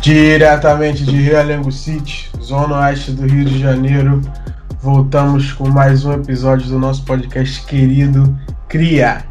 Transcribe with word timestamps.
Diretamente 0.00 1.04
de 1.04 1.20
Realengo 1.20 1.70
City, 1.70 2.30
zona 2.40 2.80
oeste 2.80 3.12
do 3.12 3.26
Rio 3.26 3.44
de 3.44 3.60
Janeiro, 3.60 4.22
voltamos 4.80 5.52
com 5.52 5.68
mais 5.68 6.06
um 6.06 6.14
episódio 6.14 6.68
do 6.68 6.78
nosso 6.78 7.04
podcast 7.04 7.66
querido 7.66 8.34
Cria. 8.66 9.22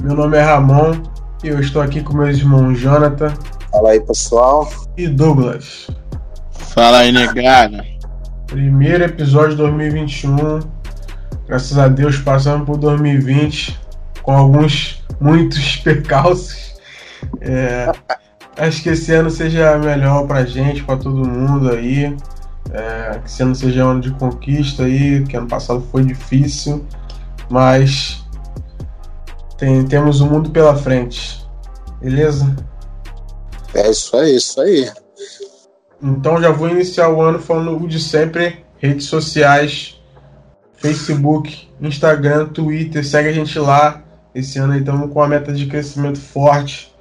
Meu 0.00 0.14
nome 0.14 0.38
é 0.38 0.40
Ramon 0.40 1.02
e 1.44 1.48
eu 1.48 1.60
estou 1.60 1.82
aqui 1.82 2.02
com 2.02 2.16
meus 2.16 2.38
irmãos 2.38 2.80
Jonathan. 2.80 3.34
Fala 3.70 3.90
aí, 3.90 4.00
pessoal. 4.00 4.72
E 4.96 5.06
Douglas. 5.06 5.90
Fala 6.52 7.00
aí, 7.00 7.12
negada. 7.12 7.84
Primeiro 8.46 9.04
episódio 9.04 9.50
de 9.50 9.56
2021. 9.56 10.60
Graças 11.46 11.76
a 11.76 11.86
Deus 11.86 12.16
passamos 12.16 12.64
por 12.64 12.78
2020 12.78 13.78
com 14.22 14.32
alguns, 14.32 15.04
muitos 15.20 15.76
percalços. 15.76 16.74
É, 17.42 17.92
Acho 18.58 18.82
que 18.82 18.88
esse 18.88 19.14
ano 19.14 19.30
seja 19.30 19.78
melhor 19.78 20.26
pra 20.26 20.44
gente, 20.44 20.82
pra 20.82 20.96
todo 20.96 21.28
mundo 21.28 21.70
aí. 21.70 22.16
É, 22.70 23.18
que 23.20 23.26
esse 23.26 23.42
ano 23.42 23.54
seja 23.54 23.84
um 23.84 23.90
ano 23.90 24.00
de 24.00 24.10
conquista 24.10 24.82
aí, 24.82 25.24
que 25.24 25.36
ano 25.36 25.46
passado 25.46 25.80
foi 25.90 26.04
difícil, 26.04 26.84
mas 27.48 28.22
tem, 29.56 29.86
temos 29.86 30.20
o 30.20 30.26
um 30.26 30.30
mundo 30.30 30.50
pela 30.50 30.76
frente. 30.76 31.46
Beleza? 32.00 32.56
É 33.74 33.88
isso 33.88 34.16
aí, 34.16 34.36
isso 34.36 34.60
aí. 34.60 34.90
Então 36.02 36.40
já 36.40 36.50
vou 36.50 36.68
iniciar 36.68 37.08
o 37.08 37.22
ano 37.22 37.38
falando 37.38 37.76
o 37.76 37.88
de 37.88 38.00
sempre, 38.00 38.64
redes 38.78 39.06
sociais, 39.06 40.00
Facebook, 40.74 41.68
Instagram, 41.80 42.46
Twitter, 42.46 43.06
segue 43.06 43.28
a 43.28 43.32
gente 43.32 43.58
lá. 43.58 44.02
Esse 44.34 44.58
ano 44.58 44.74
aí 44.74 44.80
estamos 44.80 45.12
com 45.12 45.20
uma 45.20 45.28
meta 45.28 45.52
de 45.52 45.66
crescimento 45.66 46.20
forte. 46.20 46.94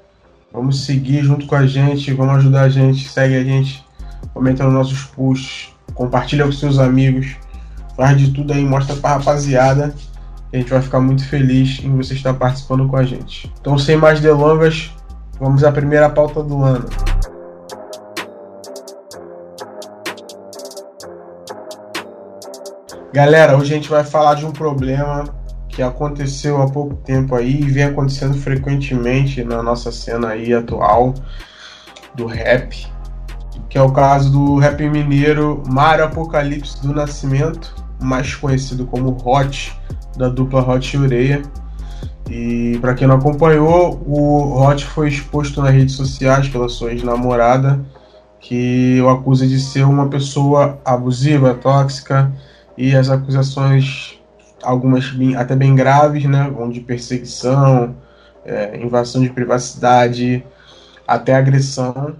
Vamos 0.52 0.86
seguir 0.86 1.24
junto 1.24 1.46
com 1.46 1.56
a 1.56 1.68
gente, 1.68 2.14
vamos 2.14 2.38
ajudar 2.38 2.62
a 2.62 2.70
gente, 2.70 3.08
segue 3.10 3.36
a 3.36 3.44
gente, 3.44 3.86
comenta 4.34 4.64
nos 4.64 4.74
nossos 4.74 5.04
posts, 5.04 5.74
compartilha 5.94 6.46
com 6.46 6.52
seus 6.52 6.80
amigos, 6.80 7.36
faz 7.96 8.18
de 8.18 8.32
tudo 8.32 8.54
aí, 8.54 8.64
mostra 8.64 8.96
pra 8.96 9.18
rapaziada. 9.18 9.94
A 10.52 10.58
gente 10.58 10.70
vai 10.70 10.82
ficar 10.82 11.02
muito 11.02 11.28
feliz 11.28 11.82
em 11.84 11.96
você 11.96 12.14
estar 12.14 12.34
participando 12.34 12.88
com 12.88 12.96
a 12.96 13.04
gente. 13.04 13.52
Então, 13.60 13.78
sem 13.78 13.98
mais 13.98 14.22
delongas, 14.22 14.92
vamos 15.38 15.64
à 15.64 15.72
primeira 15.72 16.10
pauta 16.10 16.42
do 16.42 16.64
ano. 16.64 16.88
Galera, 23.12 23.58
hoje 23.58 23.74
a 23.74 23.76
gente 23.76 23.90
vai 23.90 24.06
falar 24.06 24.36
de 24.36 24.46
um 24.46 24.52
problema 24.52 25.26
que 25.78 25.84
aconteceu 25.84 26.60
há 26.60 26.68
pouco 26.68 26.96
tempo 26.96 27.36
aí 27.36 27.62
e 27.62 27.70
vem 27.70 27.84
acontecendo 27.84 28.34
frequentemente 28.34 29.44
na 29.44 29.62
nossa 29.62 29.92
cena 29.92 30.30
aí 30.30 30.52
atual 30.52 31.14
do 32.16 32.26
rap, 32.26 32.88
que 33.70 33.78
é 33.78 33.82
o 33.84 33.92
caso 33.92 34.32
do 34.32 34.58
rap 34.58 34.82
mineiro 34.90 35.62
Mário 35.70 36.04
Apocalipse 36.04 36.82
do 36.82 36.96
Nascimento, 36.96 37.76
mais 38.02 38.34
conhecido 38.34 38.88
como 38.88 39.16
Hot, 39.24 39.72
da 40.18 40.28
dupla 40.30 40.68
Hot 40.68 40.98
e 40.98 41.00
Ureia. 41.00 41.44
E 42.28 42.80
para 42.82 42.96
quem 42.96 43.08
não 43.08 43.18
acompanhou, 43.18 44.02
o 44.04 44.60
Hot 44.60 44.84
foi 44.84 45.10
exposto 45.10 45.62
nas 45.62 45.72
redes 45.76 45.94
sociais 45.94 46.50
pela 46.50 46.70
sua 46.70 46.92
ex-namorada, 46.92 47.86
que 48.40 49.00
o 49.00 49.10
acusa 49.10 49.46
de 49.46 49.60
ser 49.60 49.84
uma 49.84 50.08
pessoa 50.10 50.80
abusiva, 50.84 51.54
tóxica, 51.54 52.34
e 52.76 52.96
as 52.96 53.12
acusações 53.12 54.17
algumas 54.68 55.10
bem, 55.12 55.34
até 55.34 55.56
bem 55.56 55.74
graves, 55.74 56.26
né, 56.26 56.50
vão 56.50 56.70
de 56.70 56.82
perseguição, 56.82 57.96
é, 58.44 58.78
invasão 58.78 59.22
de 59.22 59.30
privacidade, 59.30 60.44
até 61.08 61.34
agressão. 61.34 62.18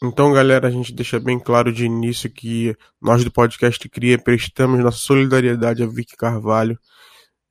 Então, 0.00 0.32
galera, 0.32 0.68
a 0.68 0.70
gente 0.70 0.92
deixa 0.92 1.18
bem 1.18 1.36
claro 1.40 1.72
de 1.72 1.84
início 1.84 2.30
que 2.30 2.76
nós 3.02 3.24
do 3.24 3.32
podcast 3.32 3.88
Cria 3.88 4.16
prestamos 4.16 4.78
nossa 4.78 4.98
solidariedade 4.98 5.82
a 5.82 5.86
Vicky 5.86 6.16
Carvalho, 6.16 6.78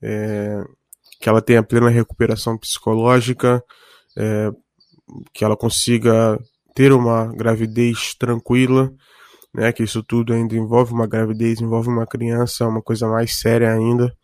é, 0.01 0.63
que 1.19 1.27
ela 1.27 1.41
tenha 1.41 1.61
plena 1.61 1.89
recuperação 1.89 2.57
psicológica, 2.57 3.61
é, 4.17 4.49
que 5.33 5.43
ela 5.43 5.57
consiga 5.57 6.39
ter 6.73 6.93
uma 6.93 7.35
gravidez 7.35 8.15
tranquila 8.15 8.93
né? 9.57 9.73
Que 9.73 9.83
isso 9.83 10.03
tudo 10.03 10.31
ainda 10.33 10.55
envolve 10.55 10.93
uma 10.93 11.07
gravidez, 11.07 11.59
envolve 11.59 11.89
uma 11.89 12.05
criança, 12.05 12.67
uma 12.67 12.81
coisa 12.81 13.07
mais 13.07 13.35
séria 13.39 13.73
ainda. 13.73 14.15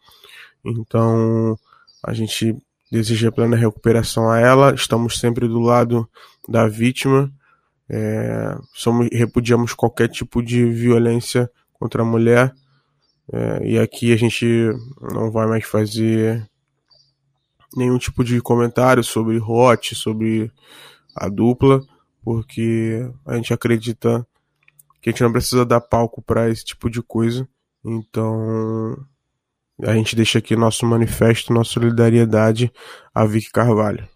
Então, 0.64 1.58
a 2.06 2.14
gente 2.14 2.56
deseja 2.92 3.32
plena 3.32 3.58
recuperação 3.58 4.30
a 4.30 4.40
ela. 4.40 4.76
Estamos 4.76 5.20
sempre 5.20 5.48
do 5.48 5.60
lado 5.60 6.08
da 6.48 6.68
vítima. 6.68 7.34
É, 7.90 8.56
somos, 8.74 9.10
repudiamos 9.12 9.74
qualquer 9.74 10.08
tipo 10.08 10.42
de 10.44 10.64
violência 10.66 11.50
contra 11.74 12.04
a 12.04 12.06
mulher. 12.06 12.54
É, 13.32 13.68
e 13.68 13.80
aqui 13.80 14.14
a 14.14 14.18
gente 14.18 14.46
não 15.02 15.32
vai 15.32 15.48
mais 15.48 15.66
fazer 15.66 16.48
nenhum 17.76 17.98
tipo 17.98 18.24
de 18.24 18.40
comentário 18.40 19.04
sobre 19.04 19.40
Hot, 19.40 19.96
sobre 19.96 20.52
a 21.16 21.28
dupla, 21.28 21.82
porque 22.24 23.10
a 23.26 23.36
gente 23.36 23.54
acredita 23.54 24.26
que 25.04 25.10
a 25.10 25.12
gente 25.12 25.22
não 25.22 25.34
precisa 25.34 25.66
dar 25.66 25.82
palco 25.82 26.22
para 26.22 26.50
esse 26.50 26.64
tipo 26.64 26.90
de 26.90 27.02
coisa. 27.02 27.46
Então, 27.84 28.98
a 29.82 29.94
gente 29.94 30.16
deixa 30.16 30.40
aqui 30.40 30.56
nosso 30.56 30.86
manifesto, 30.86 31.52
nossa 31.52 31.72
solidariedade 31.72 32.72
a 33.14 33.26
Vicky 33.26 33.52
Carvalho. 33.52 34.08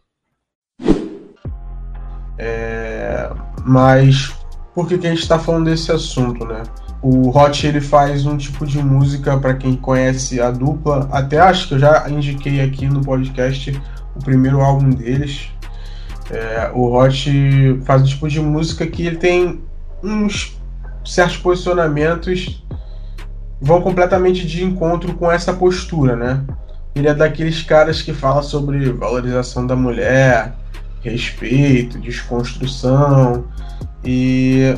É, 2.38 3.30
mas 3.66 4.34
por 4.74 4.88
que, 4.88 4.98
que 4.98 5.08
a 5.08 5.10
gente 5.10 5.24
está 5.24 5.38
falando 5.38 5.66
desse 5.66 5.92
assunto, 5.92 6.46
né? 6.46 6.64
O 7.02 7.38
Hot 7.38 7.68
ele 7.68 7.82
faz 7.82 8.26
um 8.26 8.38
tipo 8.38 8.66
de 8.66 8.82
música 8.82 9.38
para 9.38 9.56
quem 9.56 9.76
conhece 9.76 10.40
a 10.40 10.52
dupla. 10.52 11.10
Até 11.12 11.38
acho 11.38 11.68
que 11.68 11.74
eu 11.74 11.80
já 11.80 12.10
indiquei 12.10 12.62
aqui 12.62 12.88
no 12.88 13.02
podcast 13.02 13.78
o 14.16 14.24
primeiro 14.24 14.62
álbum 14.62 14.92
deles. 14.92 15.50
É, 16.32 16.72
o 16.74 16.94
Hot 16.94 17.82
faz 17.84 18.04
um 18.04 18.06
tipo 18.06 18.30
de 18.30 18.40
música 18.40 18.88
que 18.88 19.06
ele 19.06 19.18
tem 19.18 19.62
uns 20.02 20.57
certos 21.08 21.38
posicionamentos 21.38 22.64
vão 23.60 23.82
completamente 23.82 24.46
de 24.46 24.64
encontro 24.64 25.14
com 25.16 25.32
essa 25.32 25.54
postura, 25.54 26.16
né? 26.16 26.44
Ele 26.96 27.08
é 27.08 27.14
daqueles 27.14 27.62
caras 27.64 28.02
que 28.02 28.14
fala 28.14 28.42
sobre 28.42 28.92
valorização 28.92 29.66
da 29.66 29.76
mulher, 29.76 30.54
respeito, 31.02 32.00
desconstrução 32.00 33.46
e 34.04 34.76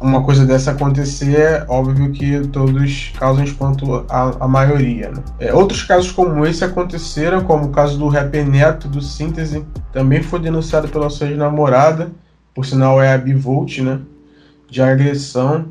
uma 0.00 0.22
coisa 0.22 0.44
dessa 0.44 0.70
acontecer, 0.72 1.38
é 1.38 1.66
óbvio 1.68 2.12
que 2.12 2.40
todos 2.48 3.12
causam 3.18 3.44
espanto 3.44 4.04
à, 4.08 4.44
à 4.44 4.48
maioria. 4.48 5.10
Né? 5.10 5.22
É, 5.38 5.54
outros 5.54 5.82
casos 5.82 6.10
como 6.10 6.44
esse 6.46 6.64
aconteceram, 6.64 7.42
como 7.44 7.66
o 7.66 7.70
caso 7.70 7.98
do 7.98 8.08
rapper 8.08 8.46
Neto 8.46 8.88
do 8.88 9.00
Síntese, 9.00 9.64
também 9.92 10.22
foi 10.22 10.40
denunciado 10.40 10.88
pela 10.88 11.10
sua 11.10 11.28
ex-namorada, 11.28 12.12
por 12.54 12.64
sinal 12.64 13.02
é 13.02 13.12
a 13.12 13.18
Bivolt, 13.18 13.78
né? 13.78 14.00
De 14.74 14.82
agressão, 14.82 15.68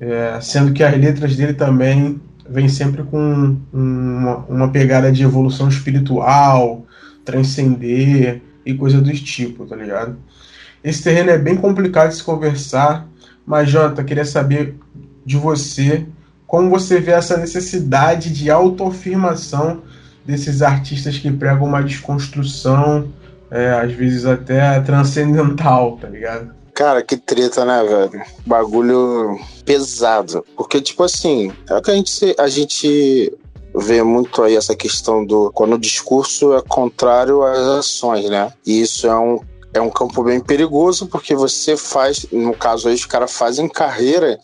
é, 0.00 0.36
sendo 0.40 0.72
que 0.72 0.82
as 0.82 0.98
letras 0.98 1.36
dele 1.36 1.54
também 1.54 2.20
vêm 2.48 2.68
sempre 2.68 3.04
com 3.04 3.56
uma, 3.72 4.38
uma 4.48 4.68
pegada 4.68 5.12
de 5.12 5.22
evolução 5.22 5.68
espiritual, 5.68 6.84
transcender 7.24 8.42
e 8.66 8.74
coisa 8.74 9.00
do 9.00 9.12
tipo, 9.12 9.64
tá 9.64 9.76
ligado? 9.76 10.16
Esse 10.82 11.04
terreno 11.04 11.30
é 11.30 11.38
bem 11.38 11.56
complicado 11.56 12.08
de 12.08 12.16
se 12.16 12.24
conversar, 12.24 13.06
mas 13.46 13.70
Jonathan, 13.70 14.02
queria 14.02 14.24
saber 14.24 14.74
de 15.24 15.36
você 15.36 16.04
como 16.44 16.68
você 16.68 17.00
vê 17.00 17.12
essa 17.12 17.36
necessidade 17.36 18.30
de 18.30 18.50
autoafirmação 18.50 19.82
desses 20.26 20.62
artistas 20.62 21.16
que 21.16 21.30
pregam 21.30 21.66
uma 21.66 21.82
desconstrução, 21.82 23.08
é, 23.50 23.70
às 23.70 23.92
vezes 23.92 24.26
até 24.26 24.80
transcendental, 24.80 25.96
tá 25.96 26.08
ligado? 26.08 26.61
Cara, 26.74 27.02
que 27.02 27.16
treta, 27.16 27.64
né, 27.64 27.84
velho? 27.84 28.22
Bagulho 28.46 29.38
pesado. 29.64 30.44
Porque, 30.56 30.80
tipo 30.80 31.04
assim, 31.04 31.52
é 31.68 31.76
o 31.76 31.82
que 31.82 31.90
a 31.90 31.94
gente, 31.94 32.34
a 32.38 32.48
gente 32.48 33.38
vê 33.74 34.02
muito 34.02 34.42
aí 34.42 34.56
essa 34.56 34.74
questão 34.74 35.24
do 35.24 35.50
quando 35.52 35.74
o 35.74 35.78
discurso 35.78 36.54
é 36.54 36.62
contrário 36.62 37.42
às 37.42 37.58
ações, 37.58 38.28
né? 38.28 38.52
E 38.66 38.80
isso 38.80 39.06
é 39.06 39.18
um, 39.18 39.40
é 39.74 39.80
um 39.80 39.90
campo 39.90 40.22
bem 40.22 40.40
perigoso, 40.40 41.06
porque 41.06 41.34
você 41.34 41.76
faz, 41.76 42.26
no 42.32 42.54
caso 42.54 42.88
aí, 42.88 42.94
os 42.94 43.06
caras 43.06 43.32
fazem 43.32 43.68
carreira 43.68 44.38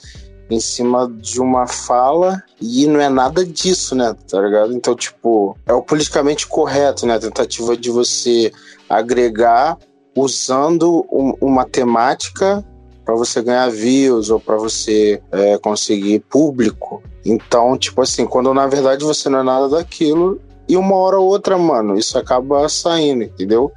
em 0.51 0.61
cima 0.61 1.11
de 1.21 1.41
uma 1.41 1.67
fala 1.67 2.43
e 2.61 2.87
não 2.87 3.01
é 3.01 3.09
nada 3.09 3.45
disso, 3.45 3.95
né? 3.95 4.15
Tá 4.31 4.41
ligado? 4.41 4.75
Então, 4.75 4.95
tipo, 4.95 5.57
é 5.67 5.73
o 5.73 5.83
politicamente 5.83 6.47
correto, 6.47 7.07
né? 7.07 7.15
A 7.15 7.21
tentativa 7.21 7.77
de 7.77 7.91
você 7.91 8.53
agregar 8.89 9.77
usando 10.19 11.06
um, 11.11 11.35
uma 11.41 11.65
temática 11.65 12.65
para 13.05 13.15
você 13.15 13.41
ganhar 13.41 13.70
views 13.70 14.31
ou 14.31 14.38
para 14.38 14.56
você 14.56 15.23
é, 15.32 15.56
conseguir 15.59 16.20
público. 16.20 17.03
Então, 17.25 17.76
tipo 17.79 18.03
assim, 18.03 18.26
quando 18.26 18.53
na 18.53 18.67
verdade 18.67 19.05
você 19.05 19.29
não 19.29 19.41
é 19.41 19.43
nada 19.43 19.69
daquilo, 19.69 20.41
e 20.69 20.76
uma 20.76 20.94
hora 20.97 21.19
ou 21.19 21.26
outra, 21.26 21.56
mano, 21.56 21.99
isso 21.99 22.19
acaba 22.19 22.69
saindo, 22.69 23.23
entendeu? 23.23 23.73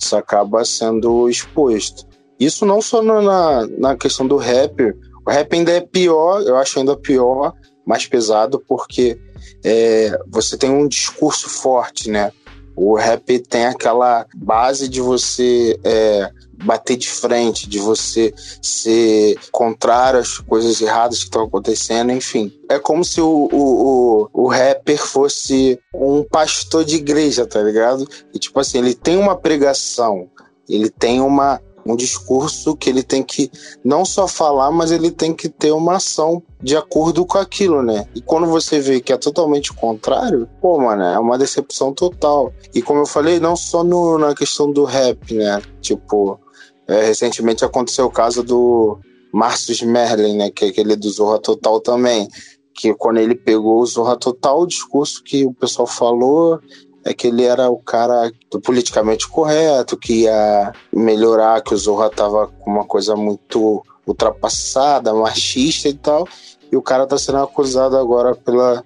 Isso 0.00 0.14
acaba 0.14 0.64
sendo 0.64 1.28
exposto. 1.30 2.06
Isso 2.38 2.66
não 2.66 2.82
só 2.82 3.00
na, 3.00 3.66
na 3.78 3.96
questão 3.96 4.26
do 4.26 4.36
rap. 4.36 4.92
O 5.26 5.30
rap 5.30 5.54
ainda 5.54 5.72
é 5.72 5.80
pior, 5.80 6.42
eu 6.42 6.56
acho 6.56 6.78
ainda 6.78 6.94
pior, 6.94 7.54
mais 7.86 8.06
pesado, 8.06 8.62
porque 8.68 9.18
é, 9.64 10.18
você 10.30 10.58
tem 10.58 10.68
um 10.70 10.86
discurso 10.86 11.48
forte, 11.48 12.10
né? 12.10 12.30
O 12.76 12.94
rap 12.94 13.38
tem 13.40 13.66
aquela 13.66 14.26
base 14.34 14.88
de 14.88 15.00
você 15.00 15.78
é, 15.84 16.30
bater 16.64 16.96
de 16.96 17.08
frente, 17.08 17.68
de 17.68 17.78
você 17.78 18.32
ser 18.62 19.38
contrário 19.52 20.20
às 20.20 20.38
coisas 20.38 20.80
erradas 20.80 21.18
que 21.18 21.24
estão 21.24 21.44
acontecendo, 21.44 22.10
enfim. 22.12 22.52
É 22.68 22.78
como 22.78 23.04
se 23.04 23.20
o, 23.20 23.48
o, 23.52 24.28
o, 24.32 24.44
o, 24.44 24.48
rapper 24.48 24.98
fosse 24.98 25.78
um 25.94 26.24
pastor 26.24 26.84
de 26.84 26.96
igreja, 26.96 27.46
tá 27.46 27.62
ligado? 27.62 28.08
E 28.32 28.38
tipo 28.38 28.58
assim, 28.58 28.78
ele 28.78 28.94
tem 28.94 29.16
uma 29.16 29.36
pregação, 29.36 30.28
ele 30.68 30.90
tem 30.90 31.20
uma, 31.20 31.60
um 31.86 31.96
discurso 31.96 32.76
que 32.76 32.88
ele 32.88 33.02
tem 33.02 33.22
que 33.22 33.50
não 33.84 34.04
só 34.04 34.26
falar, 34.26 34.70
mas 34.70 34.90
ele 34.90 35.10
tem 35.10 35.34
que 35.34 35.48
ter 35.48 35.72
uma 35.72 35.96
ação 35.96 36.42
de 36.62 36.76
acordo 36.76 37.26
com 37.26 37.38
aquilo, 37.38 37.82
né? 37.82 38.06
E 38.14 38.20
quando 38.20 38.46
você 38.46 38.80
vê 38.80 39.00
que 39.00 39.12
é 39.12 39.16
totalmente 39.16 39.72
contrário, 39.72 40.48
pô, 40.60 40.78
mano, 40.78 41.02
é 41.02 41.18
uma 41.18 41.36
decepção 41.36 41.92
total. 41.92 42.52
E 42.74 42.80
como 42.80 43.00
eu 43.00 43.06
falei, 43.06 43.38
não 43.38 43.54
só 43.54 43.84
no, 43.84 44.18
na 44.18 44.34
questão 44.34 44.72
do 44.72 44.84
rap, 44.84 45.34
né? 45.34 45.60
Tipo, 45.80 46.40
é, 46.88 47.06
recentemente 47.06 47.64
aconteceu 47.64 48.06
o 48.06 48.10
caso 48.10 48.42
do 48.42 48.98
Márcio 49.32 49.86
Merlin, 49.86 50.36
né? 50.36 50.50
Que 50.50 50.66
é 50.66 50.68
aquele 50.68 50.96
do 50.96 51.10
Zorra 51.10 51.38
Total 51.38 51.80
também. 51.80 52.28
Que 52.72 52.94
quando 52.94 53.18
ele 53.18 53.34
pegou 53.34 53.80
o 53.80 53.86
Zorra 53.86 54.16
Total, 54.16 54.60
o 54.60 54.66
discurso 54.66 55.22
que 55.22 55.44
o 55.44 55.52
pessoal 55.52 55.86
falou 55.86 56.60
é 57.04 57.12
que 57.12 57.26
ele 57.26 57.44
era 57.44 57.68
o 57.68 57.76
cara 57.76 58.32
do 58.50 58.60
politicamente 58.60 59.28
correto, 59.28 59.96
que 59.96 60.22
ia 60.22 60.72
melhorar, 60.92 61.60
que 61.62 61.74
o 61.74 61.76
Zorra 61.76 62.08
tava 62.08 62.48
com 62.48 62.70
uma 62.70 62.84
coisa 62.84 63.14
muito 63.14 63.84
ultrapassada, 64.06 65.12
machista 65.12 65.88
e 65.88 65.94
tal. 65.94 66.26
E 66.72 66.76
o 66.76 66.82
cara 66.82 67.06
tá 67.06 67.18
sendo 67.18 67.38
acusado 67.38 67.96
agora 67.96 68.34
pela 68.34 68.82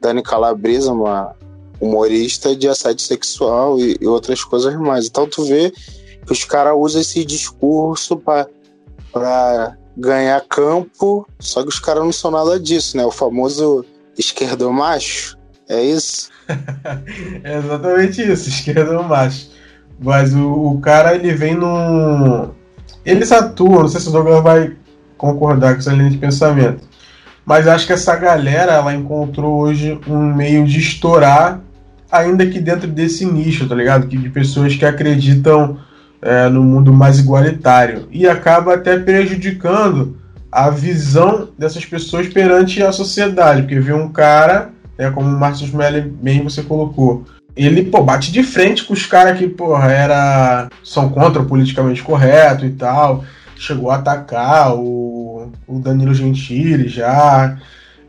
Dani 0.00 0.22
Calabresa, 0.22 0.92
uma 0.92 1.34
humorista, 1.80 2.54
de 2.54 2.68
assédio 2.68 3.04
sexual 3.04 3.78
e, 3.78 3.96
e 4.00 4.06
outras 4.06 4.42
coisas 4.42 4.74
mais. 4.76 5.06
Então 5.06 5.28
tu 5.28 5.44
vê 5.44 5.70
que 5.70 6.32
os 6.32 6.44
caras 6.44 6.74
usam 6.76 7.00
esse 7.00 7.24
discurso 7.24 8.16
para 8.16 9.76
ganhar 9.96 10.40
campo, 10.42 11.26
só 11.38 11.62
que 11.62 11.68
os 11.68 11.78
caras 11.78 12.02
não 12.02 12.12
são 12.12 12.30
nada 12.30 12.58
disso, 12.58 12.96
né? 12.96 13.06
O 13.06 13.10
famoso 13.10 13.84
esquerdomacho, 14.18 15.38
é 15.70 15.84
isso? 15.84 16.28
é 17.44 17.58
exatamente 17.58 18.20
isso, 18.20 18.48
esquerdomacho. 18.48 19.50
Mas 19.98 20.34
o, 20.34 20.72
o, 20.74 20.80
cara, 20.80 21.14
ele 21.14 21.32
vem 21.32 21.54
num... 21.54 22.50
Eles 23.04 23.30
atuam, 23.30 23.82
não 23.82 23.88
sei 23.88 24.00
se 24.00 24.08
o 24.08 24.12
Douglas 24.12 24.42
vai 24.42 24.72
concordar 25.16 25.74
com 25.74 25.78
essa 25.78 25.92
linha 25.92 26.10
de 26.10 26.18
pensamento, 26.18 26.88
mas 27.44 27.68
acho 27.68 27.86
que 27.86 27.92
essa 27.92 28.16
galera, 28.16 28.72
ela 28.72 28.94
encontrou 28.94 29.60
hoje 29.60 29.98
um 30.06 30.34
meio 30.34 30.64
de 30.66 30.78
estourar, 30.78 31.60
ainda 32.10 32.46
que 32.46 32.58
dentro 32.58 32.88
desse 32.88 33.24
nicho, 33.24 33.68
tá 33.68 33.74
ligado? 33.74 34.06
Que 34.06 34.16
de 34.16 34.28
pessoas 34.28 34.74
que 34.74 34.84
acreditam 34.84 35.78
é, 36.20 36.48
no 36.48 36.62
mundo 36.62 36.92
mais 36.92 37.18
igualitário 37.18 38.06
e 38.10 38.26
acaba 38.26 38.74
até 38.74 38.98
prejudicando 38.98 40.18
a 40.50 40.68
visão 40.68 41.48
dessas 41.56 41.84
pessoas 41.84 42.28
perante 42.28 42.82
a 42.82 42.92
sociedade, 42.92 43.62
porque 43.62 43.78
vê 43.78 43.92
um 43.92 44.08
cara, 44.08 44.70
né, 45.00 45.10
como 45.10 45.26
o 45.26 45.38
Márcio 45.40 45.66
Smelly 45.66 46.02
bem 46.02 46.44
você 46.44 46.62
colocou, 46.62 47.24
ele 47.56 47.84
pô, 47.84 48.02
bate 48.02 48.30
de 48.30 48.42
frente 48.42 48.84
com 48.84 48.92
os 48.92 49.06
caras 49.06 49.38
que 49.38 49.48
porra, 49.48 49.90
era, 49.90 50.68
são 50.84 51.08
contra 51.08 51.40
o 51.40 51.46
politicamente 51.46 52.02
correto 52.02 52.66
e 52.66 52.70
tal, 52.70 53.24
chegou 53.56 53.90
a 53.90 53.96
atacar 53.96 54.74
o, 54.76 55.50
o 55.66 55.78
Danilo 55.78 56.12
Gentili 56.12 56.86
já, 56.86 57.56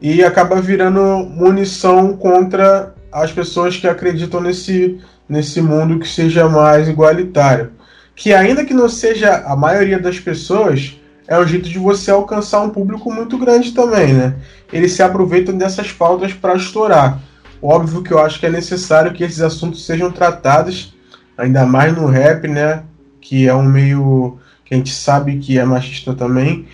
e 0.01 0.21
acaba 0.21 0.61
virando 0.61 1.01
munição 1.29 2.17
contra 2.17 2.93
as 3.09 3.31
pessoas 3.31 3.77
que 3.77 3.87
acreditam 3.87 4.41
nesse, 4.41 4.99
nesse 5.29 5.61
mundo 5.61 5.97
que 5.97 6.07
seja 6.07 6.49
mais 6.49 6.89
igualitário. 6.89 7.71
Que 8.13 8.33
ainda 8.33 8.65
que 8.65 8.73
não 8.73 8.89
seja 8.89 9.43
a 9.45 9.55
maioria 9.55 9.97
das 9.97 10.19
pessoas, 10.19 10.99
é 11.31 11.39
um 11.39 11.47
jeito 11.47 11.69
de 11.69 11.79
você 11.79 12.11
alcançar 12.11 12.59
um 12.59 12.69
público 12.69 13.09
muito 13.09 13.37
grande 13.37 13.71
também, 13.71 14.13
né? 14.13 14.35
Eles 14.71 14.91
se 14.91 15.01
aproveitam 15.01 15.57
dessas 15.57 15.89
pautas 15.89 16.33
para 16.33 16.55
estourar. 16.55 17.21
Óbvio 17.61 18.03
que 18.03 18.11
eu 18.11 18.19
acho 18.19 18.37
que 18.37 18.45
é 18.45 18.49
necessário 18.49 19.13
que 19.13 19.23
esses 19.23 19.39
assuntos 19.39 19.85
sejam 19.85 20.11
tratados, 20.11 20.93
ainda 21.37 21.65
mais 21.65 21.95
no 21.95 22.05
rap, 22.05 22.49
né? 22.49 22.83
Que 23.21 23.47
é 23.47 23.55
um 23.55 23.63
meio 23.63 24.39
que 24.65 24.73
a 24.73 24.77
gente 24.77 24.93
sabe 24.93 25.37
que 25.37 25.57
é 25.57 25.63
machista 25.63 26.13
também, 26.13 26.67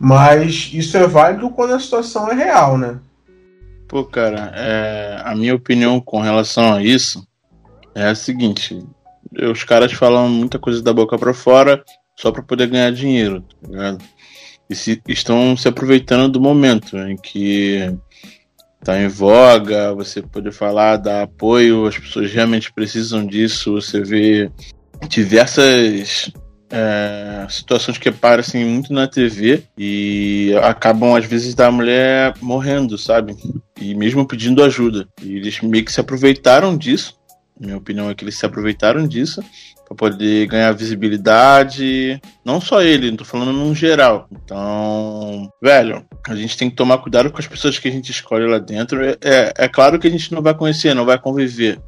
mas 0.00 0.70
isso 0.72 0.96
é 0.96 1.06
válido 1.06 1.48
quando 1.50 1.74
a 1.74 1.78
situação 1.78 2.28
é 2.28 2.34
real, 2.34 2.76
né? 2.76 2.98
Pô, 3.86 4.02
cara, 4.02 4.52
é, 4.56 5.22
a 5.24 5.32
minha 5.36 5.54
opinião 5.54 6.00
com 6.00 6.20
relação 6.20 6.74
a 6.74 6.82
isso 6.82 7.24
é 7.94 8.08
a 8.08 8.16
seguinte: 8.16 8.84
os 9.48 9.62
caras 9.62 9.92
falam 9.92 10.28
muita 10.28 10.58
coisa 10.58 10.82
da 10.82 10.92
boca 10.92 11.16
para 11.16 11.32
fora 11.32 11.84
só 12.16 12.30
para 12.30 12.42
poder 12.42 12.68
ganhar 12.68 12.92
dinheiro, 12.92 13.42
tá 13.42 13.68
ligado? 13.68 14.04
E 14.68 14.74
se, 14.74 15.00
estão 15.08 15.56
se 15.56 15.68
aproveitando 15.68 16.32
do 16.32 16.40
momento 16.40 16.96
em 16.96 17.16
que 17.16 17.94
tá 18.82 19.00
em 19.00 19.08
voga, 19.08 19.94
você 19.94 20.22
poder 20.22 20.52
falar, 20.52 20.96
dar 20.96 21.22
apoio, 21.22 21.86
as 21.86 21.98
pessoas 21.98 22.32
realmente 22.32 22.72
precisam 22.72 23.26
disso, 23.26 23.74
você 23.74 24.00
vê 24.00 24.50
diversas 25.08 26.32
é, 26.70 27.46
situações 27.50 27.98
que 27.98 28.08
aparecem 28.08 28.64
muito 28.64 28.92
na 28.92 29.06
TV 29.06 29.62
e 29.76 30.52
acabam 30.62 31.14
às 31.14 31.26
vezes 31.26 31.54
da 31.54 31.70
mulher 31.70 32.34
morrendo, 32.40 32.96
sabe? 32.96 33.36
E 33.80 33.94
mesmo 33.94 34.26
pedindo 34.26 34.62
ajuda. 34.62 35.06
E 35.22 35.36
eles 35.36 35.60
meio 35.60 35.84
que 35.84 35.92
se 35.92 36.00
aproveitaram 36.00 36.76
disso 36.76 37.20
minha 37.62 37.76
opinião 37.76 38.10
é 38.10 38.14
que 38.14 38.24
eles 38.24 38.36
se 38.36 38.44
aproveitaram 38.44 39.06
disso 39.06 39.42
para 39.94 40.10
poder 40.10 40.46
ganhar 40.46 40.72
visibilidade. 40.72 42.20
Não 42.44 42.60
só 42.60 42.82
ele, 42.82 43.10
não 43.10 43.16
tô 43.16 43.24
falando 43.24 43.52
num 43.52 43.74
geral. 43.74 44.26
Então, 44.30 45.48
velho, 45.62 46.04
a 46.26 46.34
gente 46.34 46.56
tem 46.56 46.70
que 46.70 46.76
tomar 46.76 46.98
cuidado 46.98 47.30
com 47.30 47.38
as 47.38 47.46
pessoas 47.46 47.78
que 47.78 47.88
a 47.88 47.92
gente 47.92 48.10
escolhe 48.10 48.46
lá 48.46 48.58
dentro. 48.58 49.04
É, 49.04 49.16
é, 49.20 49.52
é 49.56 49.68
claro 49.68 49.98
que 49.98 50.06
a 50.06 50.10
gente 50.10 50.32
não 50.32 50.42
vai 50.42 50.54
conhecer, 50.54 50.94
não 50.94 51.04
vai 51.04 51.18
conviver, 51.18 51.80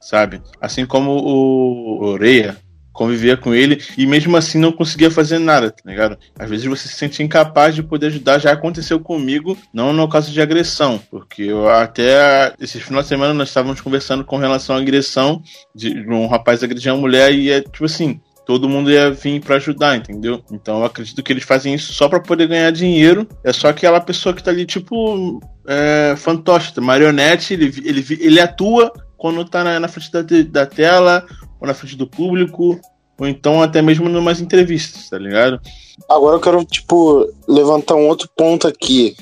sabe? 0.00 0.42
Assim 0.60 0.84
como 0.84 1.12
o 1.12 2.04
Oreia, 2.06 2.56
convivia 2.96 3.36
com 3.36 3.54
ele 3.54 3.80
e 3.96 4.06
mesmo 4.06 4.36
assim 4.36 4.58
não 4.58 4.72
conseguia 4.72 5.10
fazer 5.10 5.38
nada, 5.38 5.70
tá 5.70 5.82
ligado? 5.88 6.18
Às 6.38 6.48
vezes 6.50 6.66
você 6.66 6.88
se 6.88 6.94
sente 6.94 7.22
incapaz 7.22 7.74
de 7.74 7.82
poder 7.82 8.06
ajudar. 8.06 8.38
Já 8.38 8.52
aconteceu 8.52 8.98
comigo, 8.98 9.56
não 9.72 9.92
no 9.92 10.08
caso 10.08 10.32
de 10.32 10.40
agressão, 10.40 11.00
porque 11.10 11.42
eu 11.42 11.68
até 11.68 12.52
esse 12.60 12.80
final 12.80 13.02
de 13.02 13.08
semana 13.08 13.34
nós 13.34 13.48
estávamos 13.48 13.80
conversando 13.80 14.24
com 14.24 14.36
relação 14.36 14.76
à 14.76 14.80
agressão 14.80 15.42
de 15.74 16.04
um 16.08 16.26
rapaz 16.26 16.62
agredir 16.62 16.92
uma 16.92 17.00
mulher 17.00 17.32
e 17.32 17.50
é 17.50 17.60
tipo 17.60 17.84
assim, 17.84 18.20
todo 18.46 18.68
mundo 18.68 18.90
ia 18.90 19.10
vir 19.10 19.40
para 19.40 19.56
ajudar, 19.56 19.96
entendeu? 19.96 20.42
Então 20.50 20.78
eu 20.78 20.84
acredito 20.84 21.22
que 21.22 21.32
eles 21.32 21.44
fazem 21.44 21.74
isso 21.74 21.92
só 21.92 22.08
para 22.08 22.20
poder 22.20 22.46
ganhar 22.46 22.70
dinheiro. 22.70 23.28
É 23.44 23.52
só 23.52 23.68
aquela 23.68 24.00
pessoa 24.00 24.34
que 24.34 24.42
tá 24.42 24.52
ali, 24.52 24.64
tipo, 24.64 25.40
é, 25.66 26.14
fantoche, 26.16 26.72
marionete, 26.80 27.54
ele, 27.54 27.72
ele, 27.84 28.06
ele 28.20 28.40
atua 28.40 28.92
quando 29.26 29.44
tá 29.44 29.64
na, 29.64 29.80
na 29.80 29.88
frente 29.88 30.12
da, 30.12 30.22
da 30.48 30.66
tela 30.66 31.26
ou 31.60 31.66
na 31.66 31.74
frente 31.74 31.96
do 31.96 32.06
público, 32.06 32.80
ou 33.18 33.26
então 33.26 33.60
até 33.60 33.82
mesmo 33.82 34.08
em 34.08 34.14
umas 34.14 34.40
entrevistas, 34.40 35.10
tá 35.10 35.18
ligado? 35.18 35.60
Agora 36.08 36.36
eu 36.36 36.40
quero, 36.40 36.64
tipo, 36.64 37.28
levantar 37.48 37.96
um 37.96 38.06
outro 38.06 38.28
ponto 38.36 38.68
aqui. 38.68 39.16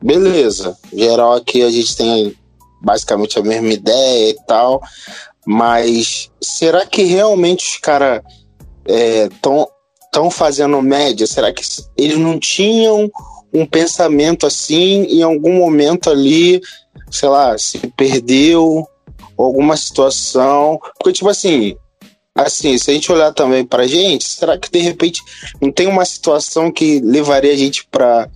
Beleza, 0.00 0.76
geral 0.92 1.34
aqui 1.34 1.62
a 1.62 1.70
gente 1.70 1.96
tem 1.96 2.36
basicamente 2.80 3.40
a 3.40 3.42
mesma 3.42 3.72
ideia 3.72 4.30
e 4.30 4.36
tal, 4.46 4.80
mas 5.44 6.30
será 6.40 6.86
que 6.86 7.02
realmente 7.02 7.66
os 7.66 7.76
caras 7.78 8.22
estão 8.86 9.62
é, 9.62 9.66
tão 10.12 10.30
fazendo 10.30 10.80
média? 10.80 11.26
Será 11.26 11.52
que 11.52 11.64
eles 11.96 12.16
não 12.16 12.38
tinham 12.38 13.10
um 13.52 13.66
pensamento 13.66 14.46
assim 14.46 15.06
em 15.06 15.24
algum 15.24 15.54
momento 15.54 16.08
ali, 16.08 16.60
sei 17.10 17.28
lá, 17.28 17.58
se 17.58 17.78
perdeu 17.96 18.86
alguma 19.44 19.76
situação. 19.76 20.78
Porque, 20.98 21.12
tipo 21.12 21.28
assim, 21.28 21.76
assim, 22.34 22.76
se 22.78 22.90
a 22.90 22.94
gente 22.94 23.10
olhar 23.12 23.32
também 23.32 23.64
pra 23.64 23.86
gente, 23.86 24.24
será 24.24 24.58
que 24.58 24.70
de 24.70 24.78
repente 24.78 25.22
não 25.60 25.70
tem 25.70 25.86
uma 25.86 26.04
situação 26.04 26.70
que 26.70 27.00
levaria 27.00 27.52
a 27.52 27.56
gente 27.56 27.86
pra 27.90 28.28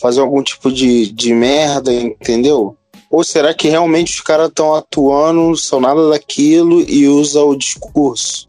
fazer 0.00 0.20
algum 0.20 0.42
tipo 0.42 0.70
de, 0.72 1.10
de 1.12 1.32
merda, 1.32 1.92
entendeu? 1.92 2.76
Ou 3.10 3.22
será 3.22 3.54
que 3.54 3.68
realmente 3.68 4.14
os 4.14 4.20
caras 4.20 4.48
estão 4.48 4.74
atuando, 4.74 5.56
são 5.56 5.80
nada 5.80 6.08
daquilo 6.08 6.80
e 6.80 7.06
usa 7.06 7.42
o 7.42 7.56
discurso? 7.56 8.48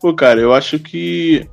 Pô, 0.00 0.12
cara, 0.12 0.40
eu 0.40 0.52
acho 0.52 0.78
que 0.78 1.48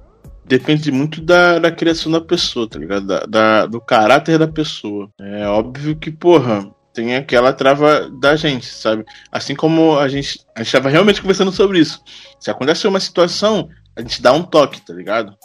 depende 0.45 0.91
muito 0.91 1.21
da, 1.21 1.59
da 1.59 1.71
criação 1.71 2.11
da 2.11 2.19
pessoa, 2.19 2.67
tá 2.67 2.79
ligado? 2.79 3.05
Da, 3.05 3.19
da, 3.25 3.65
do 3.65 3.79
caráter 3.79 4.37
da 4.37 4.47
pessoa. 4.47 5.09
É 5.19 5.47
óbvio 5.47 5.95
que, 5.95 6.11
porra, 6.11 6.69
tem 6.93 7.15
aquela 7.15 7.51
trava 7.51 8.09
da 8.09 8.35
gente, 8.35 8.67
sabe? 8.67 9.03
Assim 9.31 9.55
como 9.55 9.97
a 9.97 10.07
gente 10.07 10.39
a 10.55 10.59
gente 10.59 10.67
estava 10.67 10.89
realmente 10.89 11.21
conversando 11.21 11.51
sobre 11.51 11.79
isso. 11.79 12.01
Se 12.39 12.51
acontece 12.51 12.87
uma 12.87 12.99
situação, 12.99 13.69
a 13.95 14.01
gente 14.01 14.21
dá 14.21 14.31
um 14.31 14.43
toque, 14.43 14.81
tá 14.81 14.93
ligado? 14.93 15.35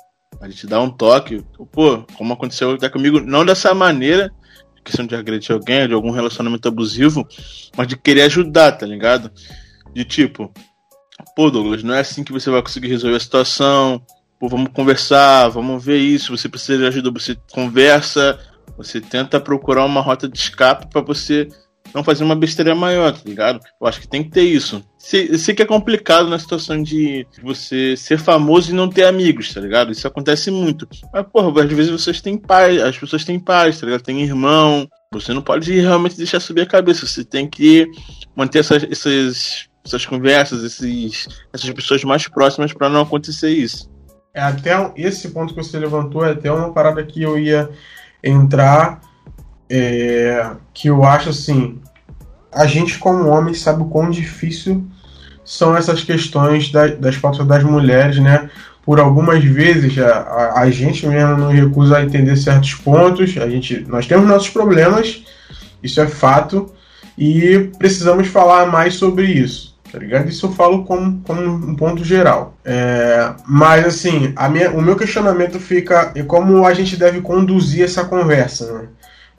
A 0.41 0.49
gente 0.49 0.67
dá 0.67 0.81
um 0.81 0.91
toque, 0.91 1.45
pô, 1.73 2.05
como 2.17 2.35
aconteceu 2.35 2.73
até 2.73 2.89
comigo, 2.89 3.21
não 3.21 3.45
dessa 3.45 3.75
maneira, 3.75 4.31
questão 4.85 5.07
de 5.07 5.15
agredir 5.15 5.53
alguém, 5.53 5.89
de 5.89 5.95
algum 5.95 6.11
relacionamento 6.11 6.69
abusivo, 6.69 7.27
mas 7.77 7.87
de 7.87 7.97
querer 7.97 8.23
ajudar, 8.23 8.73
tá 8.73 8.87
ligado? 8.87 9.31
De 9.93 10.05
tipo, 10.05 10.53
pô, 11.35 11.51
Douglas, 11.51 11.83
não 11.83 11.95
é 11.95 12.01
assim 12.01 12.23
que 12.23 12.33
você 12.33 12.51
vai 12.51 12.63
conseguir 12.63 12.89
resolver 12.89 13.17
a 13.17 13.21
situação. 13.21 14.03
Pô, 14.39 14.49
vamos 14.49 14.71
conversar, 14.73 15.49
vamos 15.49 15.85
ver 15.85 15.99
isso. 15.99 16.37
Você 16.37 16.49
precisa 16.49 16.79
de 16.79 16.87
ajuda, 16.87 17.11
você 17.11 17.37
conversa, 17.53 18.39
você 18.79 19.01
tenta 19.01 19.41
procurar 19.41 19.85
uma 19.85 20.01
rota 20.01 20.29
de 20.29 20.39
escape 20.39 20.87
para 20.89 21.03
você 21.03 21.49
não 21.95 22.05
fazer 22.05 22.23
uma 22.23 22.37
besteira 22.37 22.75
maior, 22.75 23.13
tá 23.13 23.23
ligado? 23.25 23.61
Eu 23.81 23.87
acho 23.87 24.01
que 24.01 24.09
tem 24.09 24.23
que 24.23 24.31
ter 24.31 24.43
isso. 24.43 24.85
Sei, 24.99 25.37
sei 25.37 25.55
que 25.55 25.63
é 25.63 25.67
complicado 25.67 26.29
na 26.29 26.39
situação 26.39 26.83
de 26.83 27.27
você 27.43 27.97
ser 27.97 28.19
famoso 28.19 28.71
e 28.71 28.75
não 28.75 28.89
ter 28.89 29.05
amigos, 29.05 29.53
tá 29.53 29.61
ligado? 29.61 29.91
Isso 29.91 30.07
acontece 30.07 30.51
muito. 30.51 30.87
Mas, 31.13 31.27
porra, 31.27 31.65
às 31.65 31.73
vezes 31.73 31.91
vocês 31.91 32.21
têm 32.21 32.37
pais, 32.37 32.81
as 32.81 32.97
pessoas 32.97 33.25
têm 33.25 33.41
pais, 33.41 33.81
tá 33.81 33.87
ligado? 33.87 34.03
Tem 34.03 34.23
irmão. 34.23 34.87
Você 35.13 35.33
não 35.33 35.43
pode 35.43 35.73
realmente 35.81 36.17
deixar 36.17 36.41
subir 36.41 36.63
a 36.63 36.67
cabeça. 36.67 37.07
Você 37.07 37.25
tem 37.25 37.49
que 37.49 37.87
manter 38.37 38.61
essas, 38.61 38.85
essas, 38.85 39.67
essas 39.85 40.07
conversas, 40.07 40.63
esses, 40.63 41.27
essas 41.53 41.71
pessoas 41.71 42.05
mais 42.05 42.29
próximas 42.29 42.73
para 42.73 42.91
não 42.91 43.01
acontecer 43.01 43.51
isso. 43.51 43.91
É 44.35 44.43
até 44.43 44.93
esse 44.97 45.31
ponto 45.31 45.55
que 45.55 45.63
você 45.63 45.79
levantou 45.79 46.25
é 46.25 46.33
até 46.33 46.53
uma 46.53 46.73
parada 46.73 47.03
que 47.03 47.23
eu 47.23 47.39
ia 47.39 47.71
entrar 48.23 49.01
é, 49.71 50.51
que 50.73 50.89
eu 50.89 51.05
acho 51.05 51.31
assim, 51.31 51.79
a 52.53 52.67
gente 52.67 52.99
como 52.99 53.29
homem 53.29 53.55
sabe 53.55 53.83
o 53.83 53.87
quão 53.87 54.11
difícil 54.11 54.85
são 55.45 55.77
essas 55.77 56.03
questões 56.03 56.71
da, 56.71 56.89
das 56.89 57.15
faltas 57.15 57.47
das 57.47 57.63
mulheres, 57.63 58.19
né? 58.19 58.51
Por 58.85 58.99
algumas 58.99 59.43
vezes 59.45 59.99
a, 59.99 60.19
a, 60.19 60.61
a, 60.61 60.71
gente 60.71 61.07
mesmo 61.07 61.37
não 61.37 61.49
recusa 61.49 61.99
a 61.99 62.05
entender 62.05 62.37
certos 62.37 62.75
pontos, 62.75 63.37
a 63.37 63.49
gente, 63.49 63.85
nós 63.89 64.07
temos 64.07 64.27
nossos 64.27 64.49
problemas, 64.49 65.23
isso 65.83 66.01
é 66.01 66.07
fato, 66.07 66.73
e 67.17 67.71
precisamos 67.79 68.29
falar 68.29 68.67
mais 68.67 68.95
sobre 68.95 69.27
isso, 69.27 69.75
tá 69.91 69.99
ligado? 69.99 70.29
Isso 70.29 70.47
eu 70.47 70.53
falo 70.53 70.85
como, 70.85 71.21
como 71.23 71.43
um 71.43 71.75
ponto 71.75 72.05
geral. 72.05 72.55
É, 72.65 73.33
mas 73.47 73.87
assim, 73.87 74.33
a 74.37 74.49
minha, 74.49 74.71
o 74.71 74.83
meu 74.83 74.97
questionamento 74.97 75.59
fica 75.59 76.13
como 76.27 76.67
a 76.67 76.75
gente 76.75 76.97
deve 76.97 77.21
conduzir 77.21 77.85
essa 77.85 78.05
conversa, 78.05 78.73
né? 78.73 78.89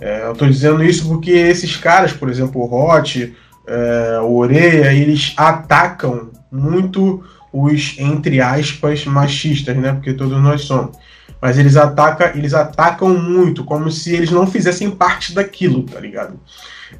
É, 0.02 0.24
eu 0.26 0.32
estou 0.32 0.48
dizendo 0.48 0.84
isso 0.84 1.08
porque 1.08 1.32
esses 1.32 1.76
caras, 1.76 2.14
por 2.14 2.30
exemplo, 2.30 2.62
o 2.62 2.74
Hot, 2.74 3.36
é, 3.68 4.20
o 4.22 4.38
Oreia, 4.38 4.94
eles 4.94 5.34
atacam 5.36 6.30
muito 6.52 7.24
os, 7.52 7.96
entre 8.00 8.40
aspas, 8.40 9.06
machistas, 9.06 9.76
né? 9.76 9.92
Porque 9.94 10.14
todos 10.14 10.42
nós 10.42 10.62
somos. 10.62 10.98
Mas 11.42 11.58
eles 11.58 11.78
atacam, 11.78 12.32
eles 12.36 12.54
atacam 12.54 13.10
muito, 13.18 13.64
como 13.64 13.92
se 13.92 14.14
eles 14.14 14.32
não 14.32 14.48
fizessem 14.48 14.90
parte 14.90 15.34
daquilo, 15.34 15.84
tá 15.84 16.00
ligado? 16.00 16.40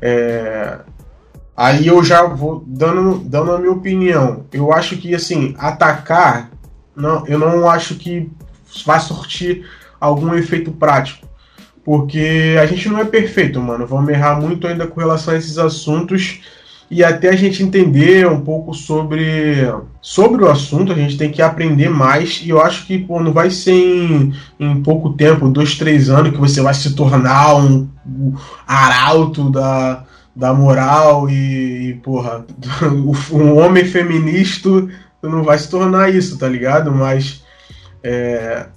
É, 0.02 0.80
aí 1.60 1.88
eu 1.88 2.02
já 2.02 2.24
vou 2.24 2.64
dando, 2.66 3.20
dando 3.20 3.52
a 3.52 3.60
minha 3.60 3.74
opinião. 3.74 4.46
Eu 4.54 4.72
acho 4.72 4.96
que, 4.96 5.14
assim, 5.14 5.54
atacar, 5.58 6.50
não, 6.96 7.28
eu 7.28 7.38
não 7.38 7.70
acho 7.70 7.96
que 7.96 8.32
vai 8.86 8.98
surtir 9.02 9.66
algum 10.00 10.34
efeito 10.34 10.72
prático. 10.72 11.28
Porque 11.84 12.56
a 12.62 12.66
gente 12.66 12.88
não 12.88 13.00
é 13.00 13.04
perfeito, 13.04 13.60
mano. 13.60 13.86
Vamos 13.86 14.10
errar 14.10 14.40
muito 14.40 14.66
ainda 14.68 14.88
com 14.88 15.02
relação 15.02 15.34
a 15.34 15.38
esses 15.38 15.58
assuntos. 15.58 16.40
E 16.90 17.04
até 17.04 17.28
a 17.28 17.36
gente 17.36 17.62
entender 17.62 18.26
um 18.26 18.40
pouco 18.40 18.74
sobre, 18.74 19.70
sobre 20.02 20.46
o 20.46 20.50
assunto, 20.50 20.94
a 20.94 20.96
gente 20.96 21.18
tem 21.18 21.30
que 21.30 21.42
aprender 21.42 21.90
mais. 21.90 22.42
E 22.42 22.50
eu 22.50 22.62
acho 22.62 22.88
que 22.88 23.00
pô, 23.00 23.20
não 23.20 23.34
vai 23.34 23.50
ser 23.50 23.74
em, 23.74 24.34
em 24.58 24.82
pouco 24.82 25.12
tempo, 25.12 25.50
dois, 25.50 25.78
três 25.78 26.10
anos, 26.10 26.32
que 26.32 26.38
você 26.38 26.62
vai 26.62 26.74
se 26.74 26.96
tornar 26.96 27.58
um, 27.58 27.86
um 28.08 28.34
arauto 28.66 29.50
da, 29.50 30.06
da 30.40 30.54
moral 30.54 31.30
e, 31.30 31.90
e 31.90 31.94
porra, 31.96 32.46
um 33.30 33.58
homem 33.58 33.84
feminista 33.84 34.70
não 35.22 35.44
vai 35.44 35.58
se 35.58 35.70
tornar 35.70 36.10
isso, 36.16 36.40
tá 36.40 36.48
ligado? 36.48 36.94
Mas 36.94 37.44
é, 38.02 38.68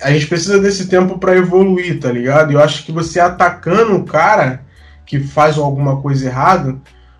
a 0.00 0.10
gente 0.10 0.26
precisa 0.26 0.58
desse 0.58 0.88
tempo 0.88 1.18
para 1.18 1.36
evoluir, 1.36 2.00
tá 2.00 2.10
ligado? 2.10 2.50
Eu 2.50 2.62
acho 2.62 2.86
que 2.86 2.90
você 2.90 3.20
atacando 3.20 3.94
o 3.94 4.04
cara 4.04 4.62
que 5.04 5.20
faz 5.20 5.58
alguma 5.58 6.00
coisa 6.00 6.26
errada, 6.26 6.76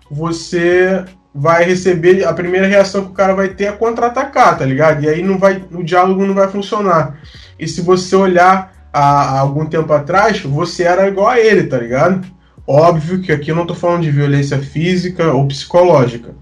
você 0.09 1.05
vai 1.33 1.63
receber 1.63 2.25
a 2.25 2.33
primeira 2.33 2.65
reação 2.65 3.05
que 3.05 3.11
o 3.11 3.13
cara 3.13 3.35
vai 3.35 3.49
ter 3.49 3.65
é 3.65 3.71
contra-atacar, 3.71 4.57
tá 4.57 4.65
ligado? 4.65 5.03
E 5.03 5.07
aí 5.07 5.21
não 5.21 5.37
vai, 5.37 5.63
o 5.71 5.83
diálogo 5.83 6.25
não 6.25 6.33
vai 6.33 6.47
funcionar. 6.47 7.19
E 7.59 7.67
se 7.67 7.81
você 7.81 8.15
olhar 8.15 8.73
há, 8.91 9.35
há 9.35 9.39
algum 9.39 9.67
tempo 9.67 9.93
atrás, 9.93 10.41
você 10.41 10.81
era 10.81 11.07
igual 11.07 11.27
a 11.27 11.39
ele, 11.39 11.67
tá 11.67 11.77
ligado? 11.77 12.38
Óbvio 12.71 13.19
que 13.19 13.31
aqui 13.31 13.49
eu 13.49 13.55
não 13.55 13.65
tô 13.65 13.73
falando 13.73 14.03
de 14.03 14.11
violência 14.11 14.59
física 14.59 15.33
ou 15.33 15.47
psicológica 15.47 16.35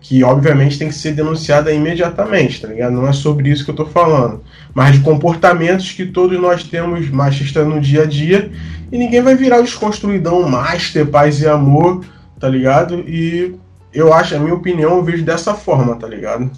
que 0.00 0.22
obviamente 0.22 0.78
tem 0.78 0.88
que 0.88 0.94
ser 0.94 1.12
denunciada 1.12 1.72
imediatamente, 1.72 2.60
tá 2.60 2.68
ligado? 2.68 2.92
Não 2.92 3.08
é 3.08 3.12
sobre 3.14 3.48
isso 3.48 3.64
que 3.64 3.70
eu 3.70 3.74
tô 3.74 3.86
falando, 3.86 4.44
mas 4.74 4.94
de 4.94 5.00
comportamentos 5.00 5.90
que 5.92 6.04
todos 6.04 6.38
nós 6.38 6.62
temos 6.62 7.08
machistas 7.08 7.66
no 7.66 7.80
dia 7.80 8.02
a 8.02 8.06
dia 8.06 8.52
e 8.92 8.98
ninguém 8.98 9.22
vai 9.22 9.34
virar 9.34 9.60
o 9.60 9.62
desconstruidão 9.62 10.46
master, 10.46 11.06
paz 11.06 11.40
e 11.40 11.48
amor, 11.48 12.04
tá 12.38 12.46
ligado? 12.50 13.00
E 13.08 13.56
eu 13.94 14.12
acho, 14.12 14.36
a 14.36 14.38
minha 14.38 14.54
opinião, 14.54 14.96
eu 14.96 15.02
vejo 15.02 15.24
dessa 15.24 15.54
forma, 15.54 15.96
tá 15.96 16.06
ligado? 16.06 16.50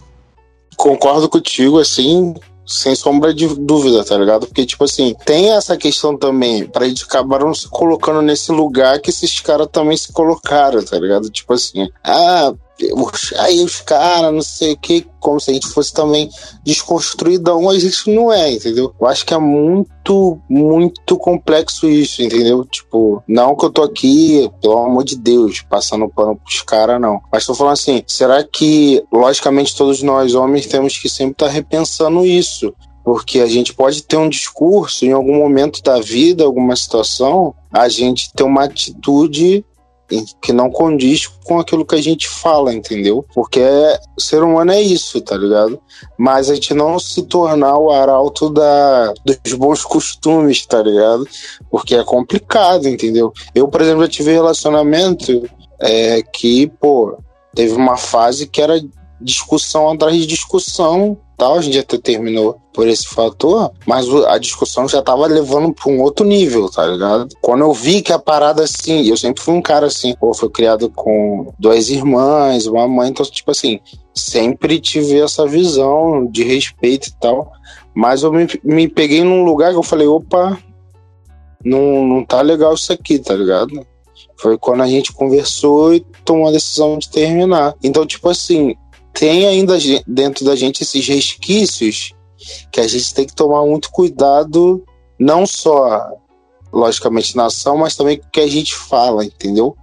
Concordo 0.77 1.29
contigo, 1.29 1.79
assim, 1.79 2.35
sem 2.67 2.95
sombra 2.95 3.33
de 3.33 3.47
dúvida, 3.47 4.05
tá 4.05 4.19
ligado? 4.19 4.47
Porque, 4.47 4.67
tipo 4.67 4.85
assim, 4.85 5.15
tem 5.25 5.51
essa 5.51 5.77
questão 5.77 6.17
também, 6.17 6.67
para 6.67 6.87
eles 6.87 7.03
acabaram 7.03 7.55
se 7.55 7.69
colocando 7.69 8.21
nesse 8.21 8.51
lugar 8.51 9.01
que 9.01 9.11
esses 9.11 9.41
caras 9.41 9.69
também 9.71 9.97
se 9.97 10.13
colocaram, 10.13 10.85
tá 10.85 10.99
ligado? 10.99 11.31
Tipo 11.31 11.55
assim, 11.55 11.89
ah, 12.03 12.53
aí 13.39 13.63
os 13.65 13.81
caras, 13.81 14.33
não 14.33 14.43
sei 14.43 14.73
o 14.73 14.77
que, 14.77 15.07
como 15.19 15.41
se 15.41 15.51
a 15.51 15.55
gente 15.55 15.69
fosse 15.69 15.93
também 15.93 16.29
desconstruidão, 16.63 17.63
mas 17.63 17.83
isso 17.83 18.11
não 18.11 18.33
é, 18.33 18.53
entendeu? 18.53 18.95
Eu 19.01 19.07
acho 19.07 19.25
que 19.25 19.35
é 19.35 19.39
muito, 19.39 20.39
muito 20.49 21.17
complexo 21.17 21.89
isso, 21.89 22.23
entendeu? 22.23 22.65
Tipo, 22.65 23.23
não 23.27 23.57
que 23.57 23.65
eu 23.65 23.71
tô 23.71 23.83
aqui, 23.83 24.51
pelo 24.61 24.79
amor 24.79 25.05
de 25.05 25.17
Deus, 25.17 25.63
passando 25.63 26.09
pano 26.09 26.37
pros 26.37 26.63
caras, 26.63 27.01
não. 27.01 27.21
Mas 27.33 27.47
tô 27.47 27.55
falando 27.55 27.73
assim, 27.73 28.03
será 28.07 28.45
que, 28.45 29.03
logicamente, 29.13 29.77
todos 29.77 30.03
nós 30.03 30.35
homens 30.35 30.67
temos 30.67 30.99
que 30.99 31.09
sempre 31.09 31.33
estar 31.33 31.47
tá 31.47 31.53
repensando 31.53 32.25
isso? 32.27 32.75
Porque 33.05 33.41
a 33.41 33.47
gente 33.47 33.73
pode 33.73 34.03
ter 34.03 34.17
um 34.17 34.29
discurso 34.29 35.05
em 35.05 35.13
algum 35.13 35.37
momento 35.37 35.83
da 35.83 36.01
vida, 36.01 36.45
alguma 36.45 36.75
situação, 36.75 37.55
a 37.73 37.89
gente 37.89 38.33
ter 38.33 38.43
uma 38.43 38.65
atitude 38.65 39.65
que 40.41 40.53
não 40.53 40.71
condiz 40.71 41.27
com 41.27 41.59
aquilo 41.59 41.85
que 41.85 41.95
a 41.95 42.03
gente 42.03 42.29
fala, 42.29 42.73
entendeu? 42.73 43.25
Porque 43.35 43.61
o 44.17 44.21
ser 44.21 44.43
humano 44.43 44.73
é 44.73 44.81
isso, 44.81 45.21
tá 45.21 45.37
ligado? 45.37 45.81
Mas 46.17 46.49
a 46.51 46.55
gente 46.55 46.73
não 46.75 46.99
se 46.99 47.23
tornar 47.23 47.77
o 47.79 47.91
arauto 47.91 48.51
da, 48.51 49.13
dos 49.25 49.53
bons 49.55 49.85
costumes, 49.85 50.65
tá 50.65 50.83
ligado? 50.83 51.27
Porque 51.71 51.95
é 51.95 52.05
complicado, 52.05 52.89
entendeu? 52.89 53.33
Eu, 53.55 53.69
por 53.69 53.81
exemplo, 53.81 54.03
já 54.03 54.09
tive 54.09 54.33
relacionamento 54.33 55.49
é, 55.81 56.23
que, 56.23 56.69
pô, 56.81 57.19
teve 57.55 57.75
uma 57.75 57.97
fase 57.97 58.47
que 58.47 58.63
era 58.63 58.81
discussão 59.21 59.91
atrás 59.91 60.17
de 60.17 60.27
discussão 60.27 61.19
tal, 61.37 61.57
a 61.57 61.61
gente 61.61 61.79
até 61.79 61.99
terminou 61.99 62.61
por 62.73 62.87
esse 62.87 63.07
fator, 63.07 63.73
mas 63.87 64.07
a 64.27 64.39
discussão 64.39 64.89
já 64.89 65.03
tava 65.03 65.27
levando 65.27 65.73
para 65.73 65.91
um 65.91 66.01
outro 66.01 66.27
nível, 66.27 66.69
tá 66.69 66.87
ligado? 66.87 67.29
Quando 67.41 67.63
eu 67.63 67.73
vi 67.73 68.03
que 68.03 68.13
a 68.13 68.19
parada 68.19 68.65
assim, 68.65 69.09
eu 69.09 69.17
sempre 69.17 69.43
fui 69.43 69.55
um 69.55 69.63
cara 69.63 69.87
assim, 69.87 70.15
pô, 70.15 70.35
fui 70.35 70.51
criado 70.51 70.91
com 70.91 71.53
duas 71.59 71.89
irmãs, 71.89 72.67
uma 72.67 72.87
mãe, 72.87 73.11
então, 73.11 73.25
tipo 73.25 73.51
assim, 73.51 73.81
sempre 74.15 74.81
tive 74.81 75.21
essa 75.21 75.47
visão 75.47 76.27
de 76.27 76.43
respeito 76.43 77.09
e 77.09 77.13
tal, 77.21 77.51
mas 77.95 78.23
eu 78.23 78.33
me, 78.33 78.47
me 78.63 78.89
peguei 78.89 79.25
num 79.25 79.45
lugar 79.45 79.73
que 79.73 79.79
eu 79.79 79.83
falei, 79.83 80.07
opa, 80.07 80.59
não, 81.65 82.07
não 82.07 82.25
tá 82.25 82.43
legal 82.43 82.75
isso 82.75 82.93
aqui, 82.93 83.19
tá 83.19 83.35
ligado? 83.35 83.87
Foi 84.39 84.59
quando 84.59 84.83
a 84.83 84.87
gente 84.87 85.13
conversou 85.13 85.95
e 85.95 86.01
tomou 86.25 86.49
a 86.49 86.53
decisão 86.53 86.99
de 86.99 87.11
terminar. 87.11 87.75
Então, 87.83 88.07
tipo 88.07 88.29
assim, 88.29 88.77
tem 89.19 89.47
ainda 89.47 89.77
dentro 90.07 90.45
da 90.45 90.55
gente 90.55 90.83
esses 90.83 91.07
resquícios 91.09 92.13
que 92.71 92.81
a 92.81 92.87
gente 92.87 93.15
tem 93.15 93.27
que 93.27 93.35
tomar 93.35 93.65
muito 93.65 93.91
cuidado, 93.91 94.85
não 95.19 95.47
só, 95.47 96.07
logicamente, 96.73 97.35
na 97.35 97.47
ação, 97.47 97.79
mas 97.79 97.97
também 97.97 98.19
com 98.19 98.27
o 98.27 98.31
que 98.31 98.41
a 98.41 98.47
gente 98.47 98.75
fala, 98.75 99.25
entendeu? 99.25 99.75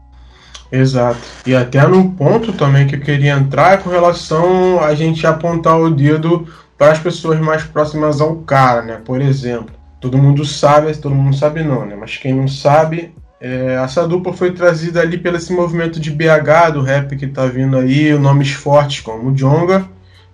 Exato. 0.72 1.20
E 1.46 1.56
até 1.56 1.86
no 1.88 2.12
ponto 2.12 2.54
também 2.54 2.88
que 2.88 2.96
eu 2.96 3.02
queria 3.02 3.34
entrar 3.34 3.74
é 3.74 3.78
com 3.78 3.90
relação 3.90 4.80
a 4.80 4.94
gente 4.94 5.26
apontar 5.26 5.80
o 5.80 5.90
dedo 5.90 6.48
para 6.78 6.92
as 6.92 7.00
pessoas 7.00 7.40
mais 7.40 7.64
próximas 7.64 8.22
ao 8.22 8.38
cara, 8.38 8.82
né? 8.82 9.02
Por 9.04 9.22
exemplo, 9.22 9.74
todo 10.00 10.18
mundo 10.18 10.46
sabe, 10.46 10.96
todo 10.98 11.16
mundo 11.16 11.36
sabe 11.36 11.64
não, 11.64 11.86
né? 11.86 11.96
Mas 11.96 12.18
quem 12.18 12.34
não 12.34 12.48
sabe, 12.48 13.14
é, 13.44 13.76
essa 13.84 14.08
dupla 14.08 14.32
foi 14.32 14.52
trazida 14.52 15.02
ali 15.02 15.18
pelo 15.18 15.36
esse 15.36 15.52
movimento 15.52 16.00
de 16.00 16.10
BH, 16.10 16.72
do 16.76 16.82
rap 16.82 17.14
que 17.18 17.28
tá 17.28 17.46
vindo 17.46 17.78
aí, 17.78 18.18
nomes 18.18 18.52
fortes 18.52 19.02
como 19.02 19.32
o 19.32 19.36
Jonga, 19.36 19.86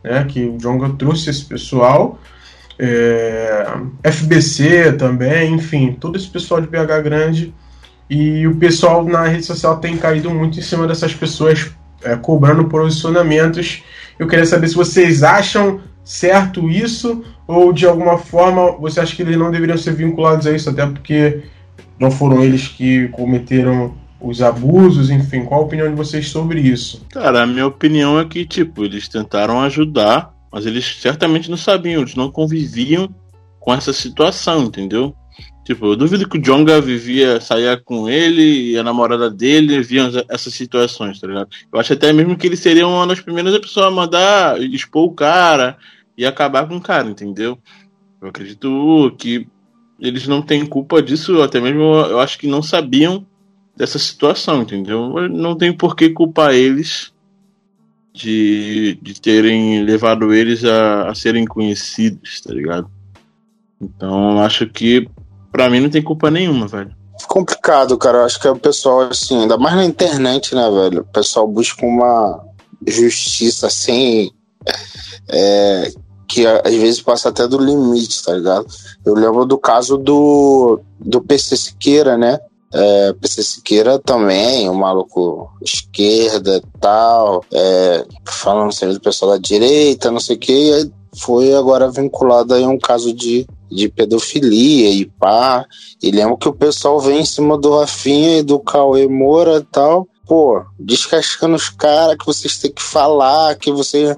né, 0.04 0.24
que 0.30 0.46
o 0.46 0.60
Jonga 0.60 0.90
trouxe 0.90 1.32
esse 1.32 1.44
pessoal, 1.44 2.20
é, 2.78 3.66
FBC 4.04 4.94
também, 4.94 5.56
enfim, 5.56 5.98
todo 6.00 6.18
esse 6.18 6.28
pessoal 6.28 6.62
de 6.62 6.68
BH 6.68 7.02
grande. 7.04 7.52
E 8.08 8.46
o 8.46 8.56
pessoal 8.56 9.04
na 9.04 9.24
rede 9.24 9.44
social 9.44 9.78
tem 9.80 9.98
caído 9.98 10.30
muito 10.30 10.60
em 10.60 10.62
cima 10.62 10.86
dessas 10.86 11.14
pessoas 11.14 11.72
é, 12.04 12.16
cobrando 12.16 12.66
posicionamentos. 12.66 13.84
Eu 14.20 14.28
queria 14.28 14.46
saber 14.46 14.68
se 14.68 14.76
vocês 14.76 15.24
acham 15.24 15.82
certo 16.04 16.70
isso 16.70 17.24
ou 17.48 17.74
de 17.74 17.88
alguma 17.88 18.20
forma 18.20 18.72
você 18.78 19.00
acha 19.00 19.16
que 19.16 19.24
eles 19.24 19.38
não 19.38 19.50
deveriam 19.50 19.78
ser 19.78 19.94
vinculados 19.94 20.46
a 20.46 20.52
isso, 20.52 20.70
até 20.70 20.86
porque 20.86 21.44
não 22.00 22.10
foram 22.10 22.44
eles 22.44 22.68
que 22.68 23.08
cometeram 23.10 23.94
os 24.22 24.42
abusos, 24.42 25.10
enfim, 25.10 25.46
qual 25.46 25.62
a 25.62 25.66
opinião 25.66 25.90
de 25.90 25.96
vocês 25.96 26.28
sobre 26.30 26.60
isso? 26.60 27.06
Cara, 27.10 27.44
a 27.44 27.48
minha 27.48 27.68
opinião 27.68 28.20
é 28.20 28.26
que, 28.26 28.46
tipo, 28.46 28.84
eles 28.84 29.08
tentaram 29.08 29.62
ajudar, 29.62 30.34
mas 30.52 30.66
eles 30.66 30.98
certamente 31.00 31.50
não 31.50 31.58
sabiam, 31.58 32.02
eles 32.02 32.16
não 32.16 32.32
conviviam 32.32 33.10
com 33.60 33.74
essa 33.74 33.94
situação, 33.94 34.64
entendeu? 34.64 35.16
Tipo, 35.64 35.88
eu 35.88 35.96
duvido 35.96 36.28
que 36.28 36.38
o 36.38 36.42
Jonga 36.42 36.82
vivia, 36.82 37.40
saía 37.40 37.78
com 37.78 38.10
ele 38.10 38.72
e 38.72 38.78
a 38.78 38.84
namorada 38.84 39.30
dele 39.30 39.82
viam 39.84 40.10
essas 40.28 40.54
situações, 40.54 41.20
tá 41.20 41.28
ligado? 41.28 41.50
Eu 41.72 41.80
acho 41.80 41.94
até 41.94 42.12
mesmo 42.12 42.36
que 42.36 42.48
ele 42.48 42.58
seria 42.58 42.88
uma 42.88 43.06
das 43.06 43.22
primeiras 43.22 43.56
pessoas 43.60 43.86
a 43.86 43.92
mandar 43.92 44.60
expor 44.62 45.06
o 45.06 45.14
cara 45.14 45.78
e 46.18 46.26
acabar 46.26 46.68
com 46.68 46.78
o 46.78 46.82
cara, 46.82 47.08
entendeu? 47.08 47.58
Eu 48.20 48.30
acredito 48.30 49.16
que 49.18 49.48
eles 50.00 50.28
não 50.28 50.42
têm 50.42 50.66
culpa 50.66 51.02
disso, 51.02 51.42
até 51.42 51.60
mesmo 51.60 51.82
eu 51.82 52.20
acho 52.20 52.38
que 52.38 52.48
não 52.48 52.62
sabiam 52.62 53.26
dessa 53.76 54.00
situação, 54.00 54.62
entendeu? 54.62 55.30
Não 55.30 55.56
tem 55.56 55.72
por 55.72 55.96
que 55.96 56.10
culpar 56.10 56.54
eles 56.54 57.14
de, 58.14 58.98
de 59.02 59.20
terem 59.20 59.84
levado 59.84 60.34
eles 60.34 60.66
a, 60.66 61.10
a 61.10 61.16
serem 61.16 61.46
conhecidos, 61.46 62.42
tá 62.42 62.54
ligado? 62.54 62.90
Então 63.82 64.42
acho 64.42 64.68
que 64.68 65.08
Pra 65.52 65.70
mim 65.70 65.80
não 65.80 65.90
tem 65.90 66.02
culpa 66.02 66.30
nenhuma, 66.30 66.68
velho. 66.68 66.96
Complicado, 67.28 67.98
cara. 67.98 68.20
Eu 68.20 68.26
acho 68.26 68.40
que 68.40 68.48
é 68.48 68.52
o 68.52 68.60
pessoal, 68.60 69.02
assim, 69.02 69.42
ainda 69.42 69.58
mais 69.58 69.76
na 69.76 69.86
internet, 69.86 70.56
né, 70.56 70.70
velho? 70.70 71.02
O 71.02 71.06
pessoal 71.06 71.48
busca 71.48 71.86
uma 71.86 72.46
justiça 72.88 73.68
assim. 73.68 74.32
É, 75.28 75.92
que 76.30 76.46
às 76.46 76.76
vezes 76.76 77.02
passa 77.02 77.30
até 77.30 77.48
do 77.48 77.58
limite, 77.58 78.24
tá 78.24 78.34
ligado? 78.34 78.68
Eu 79.04 79.16
lembro 79.16 79.46
do 79.46 79.58
caso 79.58 79.98
do, 79.98 80.80
do 81.00 81.20
PC 81.22 81.58
Siqueira, 81.58 82.18
né? 82.18 82.40
É, 82.72 83.14
PC 83.14 83.42
Siqueira 83.42 83.98
também, 83.98 84.70
o 84.70 84.74
um 84.74 84.76
maluco 84.76 85.50
esquerda 85.62 86.58
e 86.58 86.80
tal, 86.80 87.44
é, 87.52 88.06
falando 88.26 88.72
sempre 88.72 88.94
do 88.94 89.02
pessoal 89.02 89.32
da 89.32 89.38
direita, 89.38 90.12
não 90.12 90.20
sei 90.20 90.36
o 90.36 90.40
que, 90.40 90.74
aí 90.74 90.92
foi 91.18 91.54
agora 91.56 91.90
vinculado 91.90 92.54
aí 92.54 92.64
a 92.64 92.70
um 92.70 92.78
caso 92.78 93.12
de 93.12 93.48
de 93.72 93.88
pedofilia 93.88 94.90
e 94.90 95.06
pá. 95.06 95.66
E 96.02 96.12
lembro 96.12 96.38
que 96.38 96.50
o 96.50 96.54
pessoal 96.54 97.00
vem 97.00 97.22
em 97.22 97.26
cima 97.26 97.58
do 97.58 97.78
Rafinha 97.78 98.40
e 98.40 98.44
do 98.44 98.60
Cauê 98.60 99.08
Moura 99.08 99.58
e 99.58 99.64
tal. 99.64 100.08
Pô, 100.28 100.64
descascando 100.80 101.56
os 101.56 101.70
caras 101.70 102.18
que 102.18 102.26
vocês 102.26 102.58
têm 102.58 102.72
que 102.72 102.82
falar, 102.82 103.56
que 103.56 103.72
você. 103.72 104.16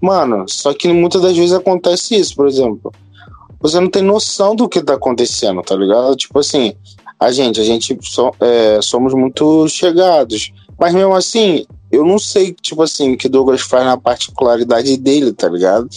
Mano, 0.00 0.44
só 0.48 0.72
que 0.72 0.88
muitas 0.92 1.22
das 1.22 1.36
vezes 1.36 1.52
acontece 1.52 2.14
isso, 2.14 2.34
por 2.36 2.46
exemplo. 2.46 2.92
Você 3.60 3.80
não 3.80 3.90
tem 3.90 4.02
noção 4.02 4.54
do 4.54 4.68
que 4.68 4.82
tá 4.82 4.94
acontecendo, 4.94 5.62
tá 5.62 5.74
ligado? 5.74 6.14
Tipo 6.14 6.38
assim, 6.38 6.74
a 7.18 7.32
gente, 7.32 7.60
a 7.60 7.64
gente 7.64 7.98
so, 8.02 8.30
é, 8.40 8.80
somos 8.80 9.12
muito 9.12 9.68
chegados. 9.68 10.52
Mas 10.78 10.94
mesmo 10.94 11.14
assim, 11.14 11.66
eu 11.90 12.04
não 12.04 12.18
sei, 12.18 12.52
tipo 12.52 12.82
assim, 12.82 13.14
o 13.14 13.18
que 13.18 13.28
Douglas 13.28 13.62
faz 13.62 13.84
na 13.84 13.96
particularidade 13.96 14.96
dele, 14.96 15.32
tá 15.32 15.48
ligado? 15.48 15.88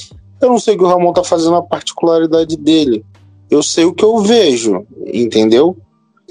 Eu 0.42 0.50
não 0.50 0.60
sei 0.60 0.74
o 0.74 0.78
que 0.80 0.84
o 0.84 0.88
Ramon 0.88 1.14
tá 1.14 1.24
fazendo 1.24 1.56
a 1.56 1.62
particularidade 1.62 2.58
dele. 2.58 3.06
Eu 3.50 3.62
sei 3.62 3.86
o 3.86 3.94
que 3.94 4.04
eu 4.04 4.18
vejo, 4.20 4.86
entendeu? 5.06 5.78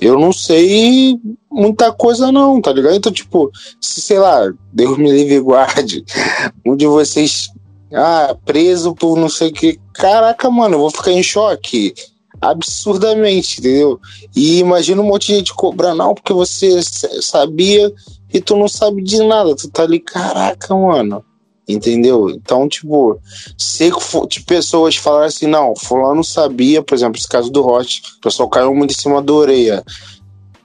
Eu 0.01 0.19
não 0.19 0.33
sei 0.33 1.21
muita 1.53 1.93
coisa, 1.93 2.33
não, 2.33 2.61
tá 2.61 2.73
ligado? 2.73 2.95
Então, 2.95 3.13
tipo, 3.13 3.51
se, 3.81 4.01
sei 4.01 4.19
lá, 4.19 4.51
Deus 4.73 4.97
me 4.97 5.13
livre 5.13 5.35
e 5.35 5.41
guarde, 5.41 6.03
um 6.67 6.75
de 6.75 6.87
vocês, 6.87 7.51
ah, 7.93 8.37
preso 8.45 8.95
por 8.95 9.17
não 9.19 9.29
sei 9.29 9.49
o 9.49 9.53
que. 9.53 9.81
Caraca, 9.93 10.51
mano, 10.51 10.75
eu 10.77 10.81
vou 10.81 10.91
ficar 10.91 11.13
em 11.13 11.23
choque. 11.23 11.95
Absurdamente, 12.41 13.61
entendeu? 13.61 14.01
E 14.35 14.61
imagina 14.61 15.03
um 15.03 15.07
monte 15.07 15.27
de 15.27 15.35
gente 15.39 15.55
cobrando, 15.55 15.99
não, 15.99 16.15
porque 16.15 16.33
você 16.33 16.81
sabia 17.21 17.93
e 18.33 18.41
tu 18.41 18.57
não 18.57 18.69
sabe 18.69 19.03
de 19.03 19.19
nada. 19.23 19.55
Tu 19.55 19.69
tá 19.69 19.83
ali, 19.83 20.01
caraca, 20.01 20.75
mano. 20.75 21.23
Entendeu? 21.69 22.31
Então, 22.31 22.69
tipo, 22.69 23.21
se 23.57 23.91
de 24.29 24.41
pessoas 24.43 24.97
falarem 24.97 25.29
assim, 25.29 25.47
não, 25.47 25.77
fulano 25.77 26.25
sabia, 26.25 26.83
por 26.83 26.95
exemplo, 26.95 27.19
esse 27.19 27.29
caso 27.29 27.51
do 27.51 27.63
Roche, 27.63 28.03
o 28.19 28.21
pessoal 28.21 28.49
caiu 28.49 28.75
muito 28.75 28.93
em 28.93 28.97
cima 28.97 29.21
do 29.23 29.37
Oreia. 29.37 29.85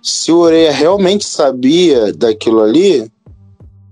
Se 0.02 0.32
o 0.32 0.38
Oreia 0.38 0.72
realmente 0.72 1.26
sabia 1.26 2.14
daquilo 2.14 2.62
ali, 2.62 3.12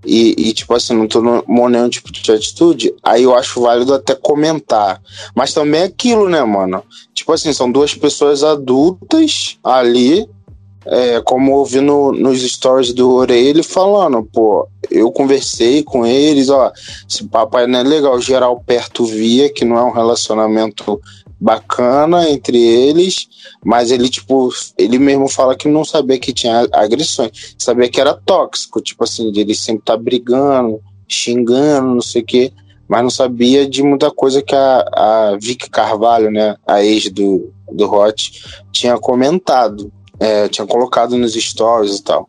e, 0.04 0.34
e, 0.36 0.52
tipo 0.52 0.74
assim, 0.74 0.94
não 0.94 1.06
tomou 1.06 1.68
nenhum 1.68 1.88
tipo 1.88 2.12
de 2.12 2.30
atitude, 2.30 2.94
aí 3.02 3.22
eu 3.22 3.34
acho 3.34 3.60
válido 3.60 3.94
até 3.94 4.14
comentar. 4.14 5.00
Mas 5.34 5.52
também 5.52 5.82
é 5.82 5.84
aquilo, 5.84 6.28
né, 6.28 6.42
mano? 6.44 6.82
Tipo 7.12 7.32
assim, 7.32 7.52
são 7.52 7.70
duas 7.70 7.94
pessoas 7.94 8.42
adultas 8.42 9.58
ali 9.62 10.28
é, 10.86 11.20
como 11.22 11.52
eu 11.52 11.64
vi 11.64 11.80
no, 11.80 12.12
nos 12.12 12.42
stories 12.42 12.92
do 12.92 13.10
Orelha 13.10 13.62
falando, 13.62 14.22
pô, 14.22 14.68
eu 14.90 15.10
conversei 15.10 15.82
com 15.82 16.06
eles, 16.06 16.50
ó, 16.50 16.70
esse 17.08 17.24
papai 17.24 17.66
não 17.66 17.78
é 17.78 17.82
legal, 17.82 18.20
geral 18.20 18.62
perto 18.66 19.04
via 19.04 19.48
que 19.48 19.64
não 19.64 19.78
é 19.78 19.82
um 19.82 19.92
relacionamento 19.92 21.00
bacana 21.40 22.28
entre 22.30 22.58
eles, 22.58 23.28
mas 23.64 23.90
ele, 23.90 24.08
tipo, 24.08 24.50
ele 24.78 24.98
mesmo 24.98 25.28
fala 25.28 25.56
que 25.56 25.68
não 25.68 25.84
sabia 25.84 26.18
que 26.18 26.32
tinha 26.32 26.66
agressões, 26.72 27.54
sabia 27.58 27.88
que 27.88 28.00
era 28.00 28.14
tóxico, 28.14 28.80
tipo 28.80 29.04
assim, 29.04 29.32
ele 29.34 29.54
sempre 29.54 29.84
tá 29.84 29.96
brigando, 29.96 30.80
xingando, 31.08 31.94
não 31.94 32.02
sei 32.02 32.22
o 32.22 32.24
quê, 32.24 32.52
mas 32.88 33.02
não 33.02 33.10
sabia 33.10 33.68
de 33.68 33.82
muita 33.82 34.10
coisa 34.10 34.42
que 34.42 34.54
a, 34.54 34.78
a 34.92 35.38
Vicky 35.40 35.68
Carvalho, 35.68 36.30
né, 36.30 36.56
a 36.66 36.84
ex 36.84 37.10
do, 37.10 37.52
do 37.70 37.90
Hot, 37.90 38.42
tinha 38.72 38.98
comentado 38.98 39.92
é, 40.18 40.48
tinha 40.48 40.66
colocado 40.66 41.16
nos 41.16 41.34
stories 41.34 41.98
e 41.98 42.02
tal. 42.02 42.28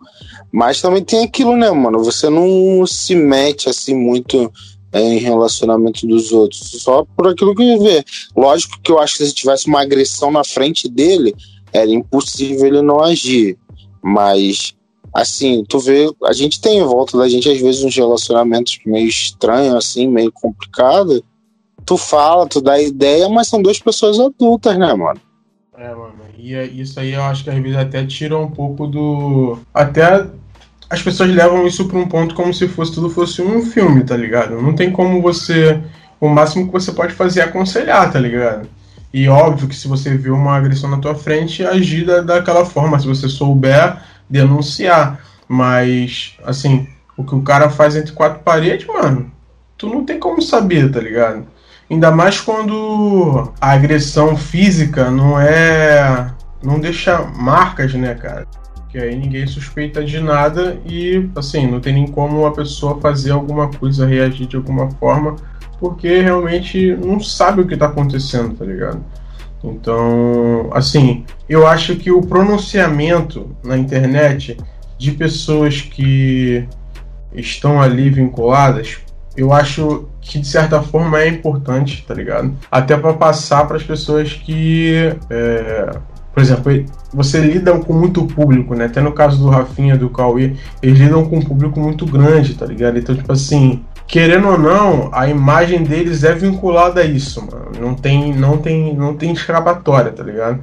Mas 0.51 0.81
também 0.81 1.03
tem 1.03 1.23
aquilo, 1.23 1.55
né, 1.55 1.69
mano? 1.71 2.03
Você 2.03 2.29
não 2.29 2.85
se 2.85 3.15
mete 3.15 3.69
assim 3.69 3.93
muito 3.93 4.51
em 5.01 5.17
relacionamento 5.17 6.07
dos 6.07 6.31
outros, 6.31 6.61
só 6.81 7.05
por 7.15 7.27
aquilo 7.27 7.55
que 7.55 7.77
vê. 7.77 8.03
Lógico 8.35 8.79
que 8.81 8.91
eu 8.91 8.99
acho 8.99 9.17
que 9.17 9.25
se 9.25 9.33
tivesse 9.33 9.67
uma 9.67 9.81
agressão 9.81 10.31
na 10.31 10.43
frente 10.43 10.87
dele, 10.87 11.35
era 11.73 11.89
impossível 11.89 12.67
ele 12.67 12.81
não 12.81 13.01
agir. 13.01 13.57
Mas, 14.01 14.73
assim, 15.13 15.65
tu 15.67 15.79
vê, 15.79 16.09
a 16.23 16.31
gente 16.31 16.61
tem 16.61 16.79
em 16.79 16.83
volta 16.83 17.17
da 17.17 17.27
gente, 17.27 17.49
às 17.49 17.59
vezes, 17.59 17.83
uns 17.83 17.95
relacionamentos 17.95 18.79
meio 18.85 19.07
estranhos, 19.07 19.75
assim, 19.75 20.07
meio 20.07 20.31
complicado. 20.31 21.23
Tu 21.85 21.97
fala, 21.97 22.47
tu 22.47 22.61
dá 22.61 22.81
ideia, 22.81 23.27
mas 23.27 23.47
são 23.47 23.61
duas 23.61 23.79
pessoas 23.79 24.19
adultas, 24.19 24.77
né, 24.77 24.93
mano? 24.93 25.19
É, 25.77 25.93
mano. 25.93 26.13
E 26.37 26.53
é, 26.53 26.65
isso 26.65 26.99
aí 26.99 27.13
eu 27.13 27.23
acho 27.23 27.43
que 27.43 27.49
às 27.49 27.61
vezes 27.61 27.77
até 27.77 28.05
tira 28.05 28.37
um 28.37 28.49
pouco 28.49 28.87
do. 28.87 29.57
Até 29.73 30.27
as 30.95 31.01
pessoas 31.01 31.29
levam 31.29 31.67
isso 31.67 31.85
para 31.85 31.99
um 31.99 32.07
ponto 32.07 32.33
como 32.33 32.53
se 32.53 32.67
fosse 32.67 32.93
tudo 32.93 33.09
fosse 33.09 33.41
um 33.41 33.61
filme, 33.61 34.03
tá 34.03 34.15
ligado? 34.15 34.61
Não 34.61 34.73
tem 34.73 34.91
como 34.91 35.21
você. 35.21 35.81
O 36.19 36.29
máximo 36.29 36.65
que 36.65 36.71
você 36.71 36.91
pode 36.91 37.13
fazer 37.13 37.41
é 37.41 37.43
aconselhar, 37.43 38.11
tá 38.11 38.17
ligado? 38.17 38.67
E 39.13 39.27
óbvio 39.27 39.67
que 39.67 39.75
se 39.75 39.87
você 39.87 40.15
vê 40.15 40.29
uma 40.29 40.55
agressão 40.55 40.89
na 40.89 40.97
tua 40.97 41.13
frente, 41.13 41.65
agir 41.65 42.05
da, 42.05 42.21
daquela 42.21 42.65
forma. 42.65 42.99
Se 42.99 43.07
você 43.07 43.27
souber, 43.27 43.97
denunciar. 44.29 45.19
Mas, 45.47 46.37
assim, 46.43 46.87
o 47.15 47.23
que 47.23 47.35
o 47.35 47.41
cara 47.41 47.69
faz 47.69 47.95
entre 47.95 48.13
quatro 48.13 48.39
paredes, 48.39 48.87
mano, 48.87 49.31
tu 49.77 49.87
não 49.87 50.05
tem 50.05 50.17
como 50.17 50.41
saber, 50.41 50.89
tá 50.91 50.99
ligado? 50.99 51.45
Ainda 51.91 52.09
mais 52.09 52.39
quando 52.39 53.51
a 53.61 53.71
agressão 53.71 54.35
física 54.35 55.11
não 55.11 55.39
é. 55.39 56.31
não 56.63 56.79
deixa 56.79 57.21
marcas, 57.21 57.93
né, 57.93 58.15
cara? 58.15 58.47
Que 58.95 59.01
aí 59.01 59.13
ninguém 59.13 59.45
suspeita 59.45 60.05
de 60.05 60.21
nada 60.21 60.77
e, 60.85 61.29
assim, 61.35 61.67
não 61.67 61.81
tem 61.81 61.95
nem 61.95 62.07
como 62.07 62.45
a 62.45 62.51
pessoa 62.53 62.97
fazer 63.01 63.31
alguma 63.31 63.69
coisa, 63.69 64.07
reagir 64.07 64.47
de 64.47 64.55
alguma 64.55 64.89
forma, 64.91 65.35
porque 65.81 66.21
realmente 66.21 66.95
não 66.95 67.19
sabe 67.19 67.59
o 67.59 67.67
que 67.67 67.75
tá 67.75 67.87
acontecendo, 67.87 68.55
tá 68.55 68.63
ligado? 68.63 69.03
Então, 69.61 70.69
assim, 70.71 71.25
eu 71.49 71.67
acho 71.67 71.97
que 71.97 72.09
o 72.09 72.21
pronunciamento 72.21 73.53
na 73.61 73.77
internet 73.77 74.55
de 74.97 75.11
pessoas 75.11 75.81
que 75.81 76.65
estão 77.33 77.81
ali 77.81 78.09
vinculadas 78.09 78.99
eu 79.35 79.51
acho 79.51 80.07
que 80.21 80.39
de 80.39 80.47
certa 80.47 80.81
forma 80.81 81.19
é 81.19 81.27
importante, 81.27 82.05
tá 82.07 82.13
ligado? 82.13 82.55
Até 82.71 82.95
para 82.95 83.13
passar 83.13 83.67
para 83.67 83.75
as 83.75 83.83
pessoas 83.83 84.31
que, 84.31 85.13
é, 85.29 85.97
por 86.35 86.41
exemplo, 86.41 86.85
você 87.13 87.39
lida 87.39 87.71
com 87.79 87.93
muito 87.93 88.25
público, 88.25 88.75
né? 88.75 88.87
Até 88.87 88.99
no 88.99 89.13
caso 89.13 89.41
do 89.41 89.47
Rafinha, 89.47 89.95
do 89.95 90.09
Cauê, 90.09 90.53
eles 90.83 90.99
lidam 90.99 91.23
com 91.23 91.37
um 91.37 91.41
público 91.41 91.79
muito 91.79 92.05
grande, 92.05 92.55
tá 92.55 92.65
ligado? 92.65 92.99
Então, 92.99 93.15
tipo 93.15 93.31
assim, 93.31 93.85
querendo 94.05 94.49
ou 94.49 94.59
não, 94.59 95.09
a 95.13 95.29
imagem 95.29 95.81
deles 95.81 96.25
é 96.25 96.35
vinculada 96.35 96.99
a 96.99 97.05
isso, 97.05 97.41
mano. 97.41 97.71
Não 97.79 97.95
tem, 97.95 98.33
não 98.33 98.57
tem, 98.57 98.93
não 98.93 99.15
tem 99.15 99.31
escapatória, 99.31 100.11
tá 100.11 100.23
ligado? 100.23 100.61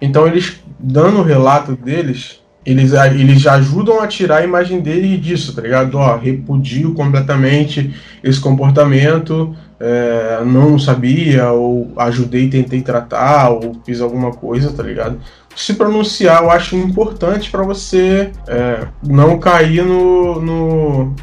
Então 0.00 0.26
eles 0.26 0.60
dando 0.76 1.20
o 1.20 1.22
relato 1.22 1.76
deles, 1.76 2.41
eles, 2.64 2.92
eles 2.92 3.46
ajudam 3.46 4.00
a 4.00 4.06
tirar 4.06 4.38
a 4.38 4.44
imagem 4.44 4.80
deles 4.80 5.20
disso, 5.20 5.54
tá 5.54 5.62
ligado? 5.62 5.96
Ó, 5.96 6.16
repudio 6.16 6.94
completamente 6.94 7.94
esse 8.22 8.40
comportamento, 8.40 9.54
é, 9.80 10.44
não 10.44 10.78
sabia, 10.78 11.50
ou 11.50 11.92
ajudei, 11.96 12.48
tentei 12.48 12.80
tratar, 12.80 13.50
ou 13.50 13.76
fiz 13.84 14.00
alguma 14.00 14.30
coisa, 14.30 14.72
tá 14.72 14.82
ligado? 14.82 15.18
Se 15.56 15.74
pronunciar 15.74 16.42
eu 16.42 16.50
acho 16.50 16.76
importante 16.76 17.50
para 17.50 17.62
você 17.62 18.30
é, 18.46 18.86
não 19.02 19.38
cair 19.38 19.84
no, 19.84 20.40
no, 20.40 21.14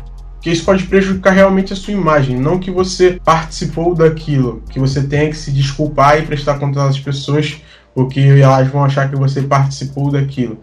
que 0.42 0.50
isso 0.50 0.64
pode 0.64 0.84
prejudicar 0.84 1.34
realmente 1.34 1.74
a 1.74 1.76
sua 1.76 1.94
imagem, 1.94 2.38
não 2.38 2.60
que 2.60 2.70
você 2.72 3.20
participou 3.24 3.96
daquilo, 3.96 4.62
que 4.70 4.80
você 4.80 5.04
tenha 5.04 5.30
que 5.30 5.38
se 5.38 5.52
desculpar 5.52 6.20
e 6.20 6.26
prestar 6.26 6.60
conta 6.60 6.86
às 6.86 7.00
pessoas, 7.00 7.62
porque 7.94 8.20
elas 8.20 8.68
vão 8.68 8.84
achar 8.84 9.10
que 9.10 9.16
você 9.16 9.42
participou 9.42 10.12
daquilo, 10.12 10.60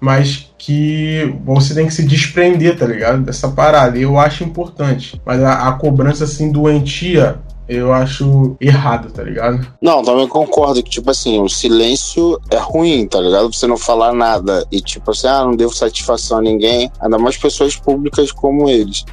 mas 0.00 0.52
que 0.58 1.34
você 1.44 1.74
tem 1.74 1.86
que 1.86 1.94
se 1.94 2.04
desprender, 2.04 2.78
tá 2.78 2.86
ligado? 2.86 3.22
Dessa 3.22 3.48
parada, 3.48 3.98
eu 3.98 4.18
acho 4.18 4.44
importante, 4.44 5.20
mas 5.24 5.42
a, 5.42 5.68
a 5.68 5.72
cobrança 5.72 6.24
assim 6.24 6.50
doentia 6.50 7.40
eu 7.68 7.92
acho 7.92 8.56
errado, 8.58 9.12
tá 9.12 9.22
ligado? 9.22 9.66
Não, 9.80 10.02
também 10.02 10.26
concordo 10.26 10.82
que, 10.82 10.88
tipo 10.88 11.10
assim, 11.10 11.38
o 11.38 11.50
silêncio 11.50 12.40
é 12.50 12.56
ruim, 12.56 13.06
tá 13.06 13.20
ligado? 13.20 13.52
Você 13.52 13.66
não 13.66 13.76
falar 13.76 14.14
nada 14.14 14.66
e, 14.72 14.80
tipo 14.80 15.10
assim, 15.10 15.26
ah, 15.26 15.44
não 15.44 15.54
devo 15.54 15.74
satisfação 15.74 16.38
a 16.38 16.42
ninguém, 16.42 16.90
ainda 16.98 17.18
mais 17.18 17.36
pessoas 17.36 17.76
públicas 17.76 18.32
como 18.32 18.70
eles. 18.70 19.04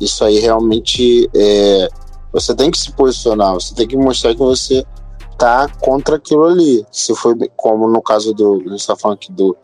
Isso 0.00 0.24
aí 0.24 0.38
realmente 0.38 1.28
é. 1.34 1.88
Você 2.32 2.54
tem 2.54 2.70
que 2.70 2.78
se 2.78 2.92
posicionar, 2.92 3.54
você 3.54 3.74
tem 3.74 3.86
que 3.86 3.96
mostrar 3.96 4.32
que 4.32 4.40
você 4.40 4.84
tá 5.36 5.68
contra 5.80 6.16
aquilo 6.16 6.44
ali. 6.44 6.84
Se 6.90 7.14
foi 7.16 7.34
como 7.56 7.88
no 7.88 8.02
caso 8.02 8.32
do. 8.32 8.62
A 8.66 8.86
tá 8.86 8.96
falando 8.96 9.16
aqui 9.16 9.32
do, 9.32 9.56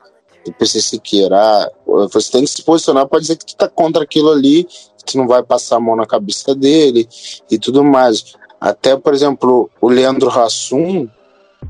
do 0.44 0.53
PC 0.53 0.81
Siqueira, 0.81 1.70
você 2.12 2.33
tem 2.33 2.44
que 2.44 2.50
se 2.50 2.62
posicionar 2.62 3.07
para 3.07 3.20
dizer 3.20 3.37
que 3.37 3.46
tu 3.46 3.57
tá 3.57 3.68
contra 3.68 4.03
aquilo 4.03 4.31
ali, 4.31 4.64
que 4.64 5.12
tu 5.12 5.18
não 5.18 5.26
vai 5.26 5.42
passar 5.42 5.76
a 5.76 5.81
mão 5.81 5.96
na 5.96 6.07
cabeça 6.07 6.55
dele 6.55 7.09
e 7.50 7.59
tudo 7.59 7.85
mais. 7.85 8.35
Até, 8.61 8.96
por 8.96 9.14
exemplo, 9.14 9.70
o 9.81 9.88
Leandro 9.88 10.31
Hassum, 10.31 11.09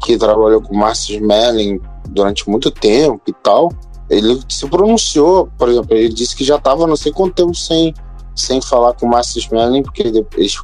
que 0.03 0.17
trabalhou 0.17 0.61
com 0.61 0.75
o 0.75 0.79
Márcio 0.79 1.17
Smelling 1.17 1.81
durante 2.09 2.49
muito 2.49 2.71
tempo 2.71 3.23
e 3.27 3.33
tal, 3.33 3.73
ele 4.09 4.41
se 4.49 4.67
pronunciou, 4.67 5.49
por 5.57 5.69
exemplo, 5.69 5.97
ele 5.97 6.09
disse 6.09 6.35
que 6.35 6.45
já 6.45 6.57
estava 6.57 6.87
não 6.87 6.97
sei 6.97 7.13
quanto 7.13 7.35
tempo 7.35 7.55
sem, 7.55 7.95
sem 8.35 8.61
falar 8.61 8.95
com 8.95 9.07
o 9.07 9.09
Márcio 9.09 9.39
Smelling, 9.39 9.83
porque 9.83 10.03
eles 10.03 10.57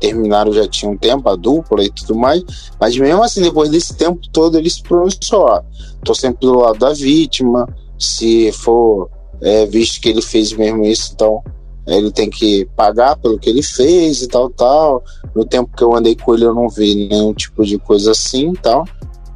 terminaram 0.00 0.52
já 0.52 0.66
tinha 0.66 0.90
um 0.90 0.96
tempo, 0.96 1.28
a 1.28 1.36
dupla 1.36 1.84
e 1.84 1.90
tudo 1.90 2.14
mais, 2.14 2.42
mas 2.80 2.96
mesmo 2.96 3.22
assim, 3.22 3.42
depois 3.42 3.70
desse 3.70 3.96
tempo 3.96 4.20
todo, 4.32 4.58
ele 4.58 4.70
se 4.70 4.82
pronunciou, 4.82 5.42
ó, 5.42 5.62
tô 6.04 6.14
sempre 6.14 6.46
do 6.46 6.58
lado 6.58 6.78
da 6.78 6.92
vítima, 6.92 7.68
se 7.98 8.52
for 8.52 9.08
é, 9.40 9.66
visto 9.66 10.00
que 10.00 10.08
ele 10.08 10.22
fez 10.22 10.52
mesmo 10.52 10.84
isso, 10.84 11.12
então 11.14 11.42
ele 11.86 12.10
tem 12.10 12.28
que 12.28 12.68
pagar 12.76 13.16
pelo 13.16 13.38
que 13.38 13.48
ele 13.48 13.62
fez 13.62 14.22
e 14.22 14.26
tal, 14.26 14.50
tal. 14.50 15.04
No 15.34 15.44
tempo 15.44 15.70
que 15.76 15.84
eu 15.84 15.94
andei 15.94 16.16
com 16.16 16.34
ele, 16.34 16.44
eu 16.44 16.54
não 16.54 16.68
vi 16.68 17.06
nenhum 17.08 17.32
tipo 17.32 17.64
de 17.64 17.78
coisa 17.78 18.10
assim 18.10 18.52
tal. 18.54 18.84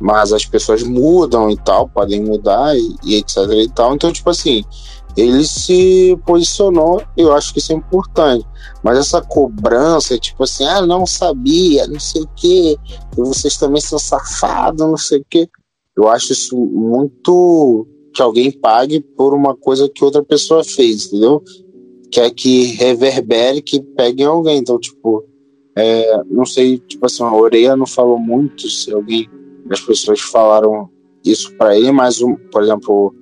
Mas 0.00 0.32
as 0.32 0.44
pessoas 0.44 0.82
mudam 0.82 1.50
e 1.50 1.56
tal, 1.58 1.88
podem 1.88 2.22
mudar 2.22 2.76
e, 2.76 2.96
e 3.04 3.14
etc 3.16 3.36
e 3.52 3.68
tal. 3.68 3.94
Então, 3.94 4.12
tipo 4.12 4.30
assim, 4.30 4.64
ele 5.20 5.44
se 5.44 6.18
posicionou, 6.26 7.02
eu 7.16 7.32
acho 7.32 7.52
que 7.52 7.58
isso 7.58 7.72
é 7.72 7.76
importante. 7.76 8.46
Mas 8.82 8.98
essa 8.98 9.20
cobrança, 9.20 10.18
tipo 10.18 10.44
assim, 10.44 10.64
ah, 10.64 10.86
não 10.86 11.06
sabia, 11.06 11.86
não 11.86 12.00
sei 12.00 12.22
o 12.22 12.28
quê, 12.36 12.76
e 13.16 13.20
vocês 13.20 13.56
também 13.56 13.80
são 13.80 13.98
safados, 13.98 14.86
não 14.86 14.96
sei 14.96 15.18
o 15.18 15.26
quê. 15.28 15.48
Eu 15.96 16.08
acho 16.08 16.32
isso 16.32 16.56
muito 16.56 17.86
que 18.14 18.22
alguém 18.22 18.50
pague 18.50 19.00
por 19.00 19.34
uma 19.34 19.54
coisa 19.56 19.88
que 19.88 20.04
outra 20.04 20.22
pessoa 20.22 20.64
fez, 20.64 21.06
entendeu? 21.06 21.42
quer 22.10 22.30
que 22.30 22.64
reverbere, 22.64 23.62
que 23.62 23.80
pegue 23.80 24.24
alguém. 24.24 24.58
Então, 24.58 24.78
tipo, 24.78 25.24
é, 25.76 26.22
não 26.24 26.44
sei, 26.44 26.78
tipo 26.78 27.06
assim, 27.06 27.22
a 27.22 27.32
Oreia 27.32 27.76
não 27.76 27.86
falou 27.86 28.18
muito 28.18 28.68
se 28.68 28.92
alguém, 28.92 29.28
as 29.70 29.80
pessoas 29.80 30.20
falaram 30.20 30.90
isso 31.24 31.54
para 31.56 31.76
ele, 31.76 31.92
mas, 31.92 32.20
um, 32.20 32.34
por 32.50 32.62
exemplo, 32.62 33.14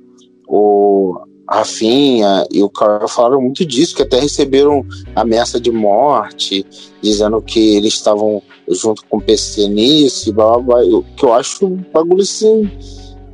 o 0.49 1.15
Rafinha 1.49 2.47
e 2.51 2.63
o 2.63 2.69
Carl 2.69 3.09
falaram 3.09 3.41
muito 3.41 3.65
disso, 3.65 3.97
que 3.97 4.03
até 4.03 4.21
receberam 4.21 4.85
ameaça 5.17 5.59
de 5.59 5.71
morte, 5.71 6.65
dizendo 7.03 7.41
que 7.41 7.77
eles 7.77 7.95
estavam 7.95 8.43
junto 8.69 9.05
com 9.07 9.17
o 9.17 9.21
PC 9.21 9.69
nisso 9.69 10.33
blá 10.33 10.59
blá 10.59 10.83
blá. 10.83 11.03
que 11.17 11.25
eu 11.25 11.33
acho 11.33 11.67
um 11.67 11.85
bagulho 11.93 12.23
assim 12.23 12.71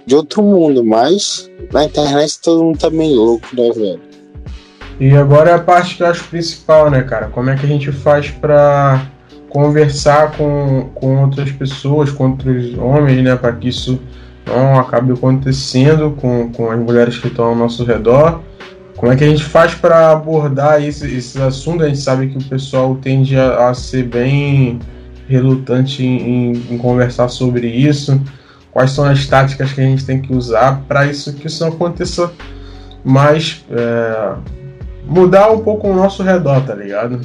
de 0.06 0.14
outro 0.14 0.42
mundo, 0.42 0.84
mas 0.84 1.50
na 1.72 1.84
internet 1.84 2.38
todo 2.40 2.62
mundo 2.62 2.78
tá 2.78 2.90
meio 2.90 3.16
louco, 3.16 3.46
né, 3.52 3.70
velho? 3.70 4.00
E 5.00 5.10
agora 5.10 5.50
é 5.50 5.54
a 5.54 5.58
parte 5.58 5.96
que 5.96 6.02
eu 6.02 6.06
acho 6.06 6.24
principal, 6.28 6.90
né, 6.90 7.02
cara? 7.02 7.28
Como 7.28 7.50
é 7.50 7.56
que 7.56 7.66
a 7.66 7.68
gente 7.68 7.90
faz 7.90 8.30
para 8.30 9.10
conversar 9.48 10.36
com, 10.36 10.90
com 10.94 11.22
outras 11.22 11.50
pessoas, 11.52 12.10
com 12.10 12.30
outros 12.30 12.76
homens, 12.78 13.22
né, 13.22 13.36
para 13.36 13.52
que 13.52 13.68
isso 13.68 14.00
não 14.46 14.78
acabe 14.78 15.12
acontecendo 15.12 16.12
com, 16.12 16.50
com 16.52 16.70
as 16.70 16.78
mulheres 16.78 17.18
que 17.18 17.28
estão 17.28 17.46
ao 17.46 17.56
nosso 17.56 17.84
redor. 17.84 18.40
Como 18.96 19.12
é 19.12 19.16
que 19.16 19.24
a 19.24 19.28
gente 19.28 19.44
faz 19.44 19.74
para 19.74 20.10
abordar 20.10 20.82
esse, 20.82 21.06
esses 21.06 21.36
assuntos? 21.36 21.82
A 21.82 21.88
gente 21.88 22.00
sabe 22.00 22.28
que 22.28 22.38
o 22.38 22.44
pessoal 22.44 22.96
tende 22.96 23.36
a, 23.36 23.68
a 23.68 23.74
ser 23.74 24.04
bem 24.04 24.78
relutante 25.28 26.04
em, 26.04 26.52
em, 26.70 26.78
conversar 26.78 27.28
sobre 27.28 27.66
isso. 27.66 28.20
Quais 28.70 28.90
são 28.90 29.04
as 29.04 29.26
táticas 29.26 29.72
que 29.72 29.80
a 29.80 29.84
gente 29.84 30.04
tem 30.04 30.20
que 30.20 30.34
usar 30.34 30.82
para 30.86 31.06
isso 31.06 31.32
que 31.34 31.46
isso 31.46 31.64
não 31.64 31.72
aconteça 31.72 32.30
mais 33.04 33.64
é, 33.70 34.34
mudar 35.06 35.50
um 35.50 35.60
pouco 35.60 35.88
o 35.88 35.94
nosso 35.94 36.22
redor, 36.22 36.62
tá 36.62 36.74
ligado? 36.74 37.20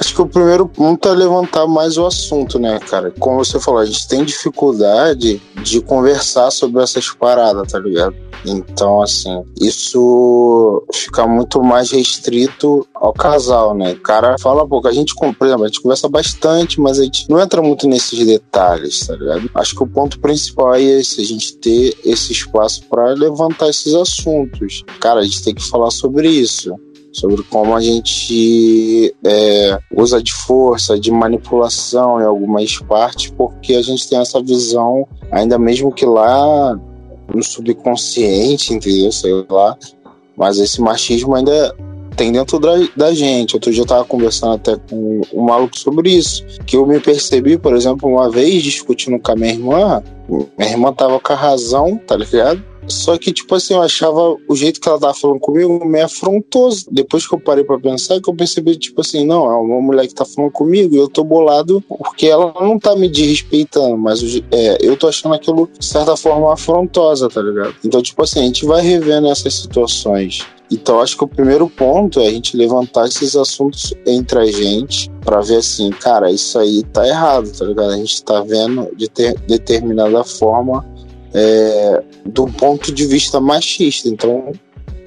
Acho 0.00 0.14
que 0.14 0.22
o 0.22 0.26
primeiro 0.26 0.68
ponto 0.68 1.08
é 1.08 1.12
levantar 1.12 1.66
mais 1.66 1.98
o 1.98 2.06
assunto, 2.06 2.58
né, 2.58 2.78
cara? 2.78 3.12
Como 3.18 3.44
você 3.44 3.58
falou, 3.58 3.80
a 3.80 3.84
gente 3.84 4.06
tem 4.06 4.24
dificuldade 4.24 5.42
de 5.62 5.80
conversar 5.80 6.50
sobre 6.52 6.82
essas 6.82 7.10
paradas, 7.10 7.72
tá 7.72 7.80
ligado? 7.80 8.14
Então, 8.46 9.02
assim, 9.02 9.42
isso 9.60 10.84
fica 10.92 11.26
muito 11.26 11.60
mais 11.62 11.90
restrito 11.90 12.86
ao 12.94 13.12
casal, 13.12 13.74
né? 13.74 13.92
O 13.92 14.00
cara 14.00 14.36
fala 14.38 14.66
pouco, 14.66 14.86
a 14.86 14.92
gente 14.92 15.14
compreende, 15.14 15.62
a 15.62 15.66
gente 15.66 15.82
conversa 15.82 16.08
bastante, 16.08 16.80
mas 16.80 17.00
a 17.00 17.04
gente 17.04 17.28
não 17.28 17.40
entra 17.40 17.60
muito 17.60 17.88
nesses 17.88 18.24
detalhes, 18.24 19.06
tá 19.06 19.16
ligado? 19.16 19.50
Acho 19.54 19.74
que 19.74 19.82
o 19.82 19.86
ponto 19.86 20.20
principal 20.20 20.76
é 20.76 20.82
esse, 20.82 21.20
a 21.20 21.24
gente 21.24 21.56
ter 21.56 21.96
esse 22.04 22.32
espaço 22.32 22.84
para 22.88 23.12
levantar 23.14 23.68
esses 23.68 23.94
assuntos. 23.94 24.84
Cara, 25.00 25.20
a 25.20 25.24
gente 25.24 25.42
tem 25.42 25.54
que 25.54 25.68
falar 25.68 25.90
sobre 25.90 26.28
isso 26.28 26.78
sobre 27.18 27.42
como 27.44 27.74
a 27.74 27.80
gente 27.80 29.14
é, 29.24 29.78
usa 29.94 30.22
de 30.22 30.32
força, 30.32 30.98
de 30.98 31.10
manipulação 31.10 32.20
em 32.20 32.24
algumas 32.24 32.78
partes, 32.78 33.32
porque 33.36 33.74
a 33.74 33.82
gente 33.82 34.08
tem 34.08 34.18
essa 34.18 34.42
visão, 34.42 35.06
ainda 35.30 35.58
mesmo 35.58 35.92
que 35.92 36.06
lá 36.06 36.78
no 37.34 37.42
subconsciente, 37.42 38.72
entendeu? 38.72 39.12
Sei 39.12 39.44
lá, 39.50 39.76
mas 40.36 40.58
esse 40.58 40.80
machismo 40.80 41.34
ainda 41.34 41.74
tem 42.16 42.32
dentro 42.32 42.58
da, 42.58 42.72
da 42.96 43.14
gente. 43.14 43.54
Outro 43.54 43.72
dia 43.72 43.82
eu 43.82 43.86
tava 43.86 44.04
conversando 44.04 44.54
até 44.54 44.76
com 44.76 45.20
um 45.32 45.42
maluco 45.42 45.78
sobre 45.78 46.10
isso, 46.10 46.44
que 46.66 46.76
eu 46.76 46.86
me 46.86 47.00
percebi, 47.00 47.56
por 47.58 47.74
exemplo, 47.74 48.08
uma 48.08 48.30
vez 48.30 48.62
discutindo 48.62 49.18
com 49.20 49.32
a 49.32 49.36
minha 49.36 49.52
irmã, 49.52 50.02
minha 50.58 50.70
irmã 50.70 50.92
tava 50.92 51.18
com 51.20 51.32
a 51.32 51.36
razão, 51.36 51.96
tá 52.06 52.16
ligado? 52.16 52.62
Só 52.88 53.16
que, 53.18 53.32
tipo 53.32 53.54
assim, 53.54 53.74
eu 53.74 53.82
achava 53.82 54.36
o 54.48 54.56
jeito 54.56 54.80
que 54.80 54.88
ela 54.88 54.98
tava 54.98 55.14
falando 55.14 55.40
comigo 55.40 55.84
meio 55.84 56.06
afrontoso. 56.06 56.86
Depois 56.90 57.26
que 57.26 57.34
eu 57.34 57.40
parei 57.40 57.64
pra 57.64 57.78
pensar, 57.78 58.20
que 58.20 58.28
eu 58.28 58.34
percebi, 58.34 58.76
tipo 58.76 59.00
assim, 59.00 59.26
não, 59.26 59.50
é 59.50 59.56
uma 59.56 59.80
mulher 59.80 60.06
que 60.06 60.14
tá 60.14 60.24
falando 60.24 60.50
comigo 60.50 60.94
e 60.94 60.98
eu 60.98 61.08
tô 61.08 61.22
bolado 61.22 61.82
porque 61.88 62.26
ela 62.26 62.52
não 62.60 62.78
tá 62.78 62.96
me 62.96 63.08
desrespeitando, 63.08 63.96
mas 63.96 64.20
é, 64.50 64.78
eu 64.80 64.96
tô 64.96 65.08
achando 65.08 65.34
aquilo, 65.34 65.68
de 65.78 65.84
certa 65.84 66.16
forma, 66.16 66.52
afrontosa, 66.52 67.28
tá 67.28 67.40
ligado? 67.42 67.74
Então, 67.84 68.02
tipo 68.02 68.22
assim, 68.22 68.40
a 68.40 68.44
gente 68.44 68.64
vai 68.64 68.82
revendo 68.82 69.28
essas 69.28 69.54
situações. 69.54 70.46
Então, 70.70 71.00
acho 71.00 71.16
que 71.16 71.24
o 71.24 71.28
primeiro 71.28 71.68
ponto 71.68 72.20
é 72.20 72.26
a 72.26 72.30
gente 72.30 72.56
levantar 72.56 73.06
esses 73.06 73.34
assuntos 73.34 73.94
entre 74.06 74.38
a 74.38 74.46
gente 74.46 75.10
para 75.24 75.40
ver 75.40 75.56
assim, 75.56 75.90
cara, 75.90 76.30
isso 76.30 76.58
aí 76.58 76.82
tá 76.92 77.06
errado, 77.06 77.50
tá 77.50 77.64
ligado? 77.64 77.90
A 77.90 77.96
gente 77.96 78.22
tá 78.22 78.42
vendo 78.42 78.88
de 78.94 79.08
ter 79.08 79.38
determinada 79.46 80.22
forma 80.24 80.84
é, 81.34 82.02
do 82.26 82.46
ponto 82.46 82.92
de 82.92 83.06
vista 83.06 83.40
machista. 83.40 84.08
Então, 84.08 84.52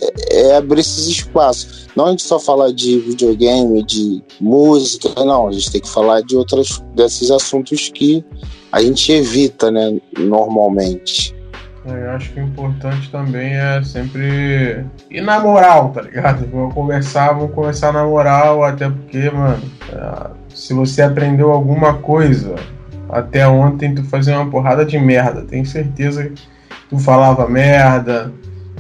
é, 0.02 0.50
é 0.50 0.58
abrir 0.58 0.82
esses 0.82 1.08
espaços. 1.08 1.88
Não 1.96 2.06
a 2.06 2.10
gente 2.12 2.24
só 2.24 2.40
falar 2.40 2.72
de 2.72 3.00
videogame, 3.00 3.84
de 3.84 4.24
música, 4.40 5.10
não. 5.24 5.48
A 5.48 5.52
gente 5.52 5.72
tem 5.72 5.82
que 5.82 5.90
falar 5.90 6.22
de 6.22 6.36
outros 6.36 6.84
desses 6.96 7.30
assuntos 7.30 7.90
que 7.90 8.24
a 8.72 8.82
gente 8.82 9.12
evita, 9.12 9.70
né, 9.70 10.00
normalmente. 10.18 11.36
É, 11.86 12.06
eu 12.06 12.12
acho 12.12 12.32
que 12.32 12.40
o 12.40 12.44
importante 12.44 13.10
também 13.10 13.56
é 13.56 13.82
sempre 13.84 14.86
ir 15.10 15.22
na 15.22 15.40
moral, 15.40 15.90
tá 15.90 16.02
ligado? 16.02 16.48
Vamos 16.52 16.74
conversar, 16.74 17.34
vamos 17.34 17.54
conversar 17.56 17.92
na 17.92 18.06
moral, 18.06 18.64
até 18.64 18.88
porque, 18.88 19.30
mano, 19.32 19.64
é, 19.92 20.30
se 20.54 20.74
você 20.74 21.02
aprendeu 21.02 21.52
alguma 21.52 21.96
coisa 21.96 22.56
até 23.12 23.48
ontem, 23.48 23.94
tu 23.94 24.04
fazia 24.04 24.40
uma 24.40 24.50
porrada 24.50 24.86
de 24.86 24.98
merda. 24.98 25.42
Tenho 25.42 25.66
certeza 25.66 26.30
que 26.30 26.42
tu 26.90 26.98
falava 26.98 27.48
merda. 27.48 28.32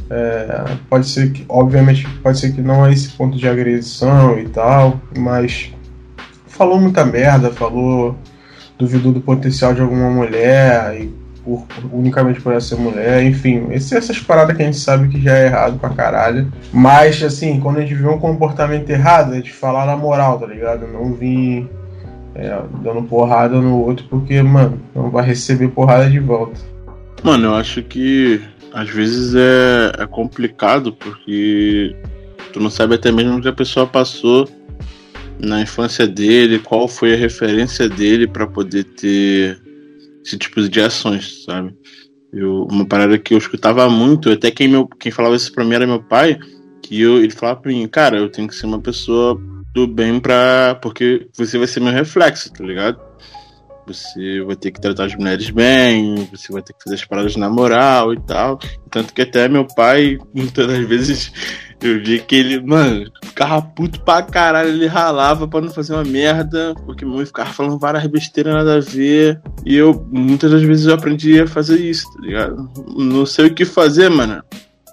É, 0.09 0.65
pode 0.89 1.07
ser 1.07 1.31
que, 1.31 1.45
obviamente, 1.47 2.07
pode 2.21 2.39
ser 2.39 2.51
que 2.53 2.61
não 2.61 2.85
é 2.85 2.91
esse 2.91 3.09
ponto 3.09 3.37
de 3.37 3.47
agressão 3.47 4.37
e 4.37 4.47
tal, 4.49 4.99
mas 5.17 5.73
falou 6.47 6.79
muita 6.79 7.05
merda, 7.05 7.49
falou, 7.49 8.17
duvidou 8.77 9.13
do 9.13 9.21
potencial 9.21 9.73
de 9.73 9.81
alguma 9.81 10.09
mulher 10.09 11.01
e 11.01 11.21
por, 11.43 11.65
unicamente 11.91 12.41
por 12.41 12.51
ela 12.51 12.61
ser 12.61 12.75
mulher, 12.75 13.23
enfim, 13.23 13.67
esse, 13.71 13.95
essas 13.95 14.19
paradas 14.19 14.55
que 14.55 14.61
a 14.61 14.65
gente 14.65 14.77
sabe 14.77 15.07
que 15.07 15.19
já 15.19 15.37
é 15.37 15.45
errado 15.45 15.79
pra 15.79 15.89
caralho. 15.89 16.51
Mas, 16.71 17.23
assim, 17.23 17.59
quando 17.59 17.77
a 17.77 17.81
gente 17.81 17.95
vê 17.95 18.07
um 18.07 18.19
comportamento 18.19 18.89
errado, 18.89 19.35
é 19.35 19.41
de 19.41 19.51
falar 19.51 19.85
na 19.85 19.95
moral, 19.95 20.39
tá 20.39 20.45
ligado? 20.45 20.87
Não 20.87 21.13
vir 21.13 21.69
é, 22.35 22.61
dando 22.83 23.03
porrada 23.03 23.59
no 23.59 23.77
outro, 23.77 24.05
porque, 24.09 24.41
mano, 24.41 24.79
não 24.95 25.09
vai 25.09 25.25
receber 25.25 25.67
porrada 25.69 26.09
de 26.09 26.19
volta. 26.19 26.59
Mano, 27.23 27.47
eu 27.47 27.55
acho 27.55 27.83
que 27.83 28.41
às 28.73 28.89
vezes 28.89 29.35
é, 29.35 30.03
é 30.03 30.07
complicado, 30.07 30.93
porque 30.93 31.95
tu 32.53 32.59
não 32.59 32.69
sabe 32.69 32.95
até 32.95 33.11
mesmo 33.11 33.37
o 33.37 33.41
que 33.41 33.47
a 33.47 33.53
pessoa 33.53 33.85
passou 33.85 34.47
na 35.39 35.61
infância 35.61 36.07
dele, 36.07 36.59
qual 36.59 36.87
foi 36.87 37.13
a 37.13 37.17
referência 37.17 37.89
dele 37.89 38.27
para 38.27 38.47
poder 38.47 38.83
ter 38.83 39.59
esse 40.23 40.37
tipo 40.37 40.61
de 40.67 40.81
ações, 40.81 41.43
sabe? 41.43 41.73
Eu, 42.31 42.67
uma 42.71 42.85
parada 42.85 43.17
que 43.17 43.33
eu 43.33 43.37
escutava 43.37 43.89
muito, 43.89 44.31
até 44.31 44.49
quem, 44.51 44.67
meu, 44.67 44.87
quem 44.87 45.11
falava 45.11 45.35
isso 45.35 45.51
pra 45.51 45.65
mim 45.65 45.73
era 45.73 45.87
meu 45.87 46.01
pai, 46.01 46.39
que 46.81 47.01
eu, 47.01 47.17
ele 47.17 47.31
falava 47.31 47.59
pra 47.59 47.71
mim, 47.71 47.87
cara, 47.87 48.17
eu 48.17 48.29
tenho 48.29 48.47
que 48.47 48.55
ser 48.55 48.67
uma 48.67 48.79
pessoa 48.79 49.39
do 49.73 49.87
bem 49.87 50.19
pra. 50.19 50.77
porque 50.81 51.27
você 51.35 51.57
vai 51.57 51.67
ser 51.67 51.79
meu 51.79 51.93
reflexo, 51.93 52.51
tá 52.51 52.63
ligado? 52.63 52.99
Você 53.87 54.41
vai 54.43 54.55
ter 54.55 54.71
que 54.71 54.79
tratar 54.79 55.05
as 55.05 55.15
mulheres 55.15 55.49
bem, 55.49 56.27
você 56.31 56.51
vai 56.53 56.61
ter 56.61 56.73
que 56.73 56.83
fazer 56.83 56.95
as 56.95 57.05
paradas 57.05 57.35
na 57.35 57.49
moral 57.49 58.13
e 58.13 58.19
tal. 58.21 58.59
Tanto 58.89 59.13
que 59.13 59.21
até 59.21 59.49
meu 59.49 59.65
pai, 59.65 60.17
muitas 60.33 60.67
das 60.67 60.87
vezes, 60.87 61.31
eu 61.81 62.01
vi 62.01 62.19
que 62.19 62.35
ele, 62.35 62.61
mano, 62.61 63.11
ficava 63.23 63.61
puto 63.61 63.99
pra 64.01 64.21
caralho, 64.21 64.69
ele 64.69 64.85
ralava 64.85 65.47
pra 65.47 65.61
não 65.61 65.69
fazer 65.69 65.93
uma 65.93 66.03
merda, 66.03 66.75
porque 66.85 67.03
meu 67.03 67.15
mãe 67.15 67.25
ficava 67.25 67.51
falando 67.51 67.79
várias 67.79 68.05
besteiras 68.05 68.53
nada 68.53 68.77
a 68.77 68.79
ver. 68.79 69.41
E 69.65 69.75
eu, 69.75 70.07
muitas 70.11 70.51
das 70.51 70.61
vezes, 70.61 70.85
eu 70.85 70.93
aprendi 70.93 71.39
a 71.39 71.47
fazer 71.47 71.79
isso, 71.79 72.05
tá 72.13 72.21
ligado? 72.21 72.69
Não 72.95 73.25
sei 73.25 73.47
o 73.47 73.53
que 73.53 73.65
fazer, 73.65 74.09
mano. 74.09 74.43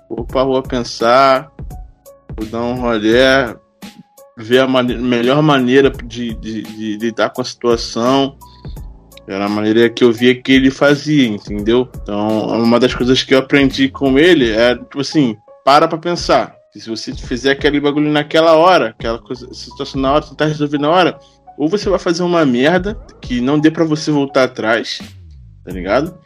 Vou 0.09 0.25
pra 0.25 0.43
rua 0.43 0.63
pensar, 0.63 1.53
vou 2.35 2.49
dar 2.49 2.63
um 2.63 2.81
rolê, 2.81 3.55
ver 4.39 4.61
a 4.61 4.67
melhor 4.67 5.43
maneira 5.43 5.91
de, 5.91 6.35
de, 6.35 6.63
de 6.63 6.97
lidar 6.97 7.31
com 7.31 7.43
a 7.43 7.45
situação. 7.45 8.37
Era 9.27 9.45
a 9.45 9.49
maneira 9.49 9.91
que 9.91 10.03
eu 10.03 10.13
via 10.13 10.35
que 10.35 10.53
ele 10.53 10.71
fazia, 10.71 11.27
entendeu? 11.27 11.89
Então, 12.03 12.49
uma 12.49 12.81
das 12.81 12.95
coisas 12.95 13.23
que 13.23 13.35
eu 13.35 13.39
aprendi 13.39 13.89
com 13.89 14.19
ele 14.19 14.51
é, 14.51 14.75
tipo 14.75 15.01
assim, 15.01 15.37
para 15.65 15.87
pra 15.87 15.99
pensar 15.99 16.59
se 16.81 16.89
você 16.89 17.13
fizer 17.15 17.53
aquele 17.53 17.81
bagulho 17.81 18.11
naquela 18.11 18.55
hora, 18.55 18.91
aquela 18.91 19.19
coisa, 19.19 19.53
situação 19.53 20.01
na 20.01 20.13
hora, 20.13 20.25
tentar 20.25 20.47
resolver 20.47 20.79
na 20.79 20.91
hora, 20.91 21.19
ou 21.57 21.69
você 21.69 21.89
vai 21.89 21.99
fazer 21.99 22.23
uma 22.23 22.45
merda 22.45 22.95
que 23.21 23.41
não 23.41 23.59
dê 23.59 23.71
para 23.71 23.85
você 23.85 24.11
voltar 24.11 24.45
atrás, 24.45 25.01
tá 25.65 25.73
ligado? 25.73 26.17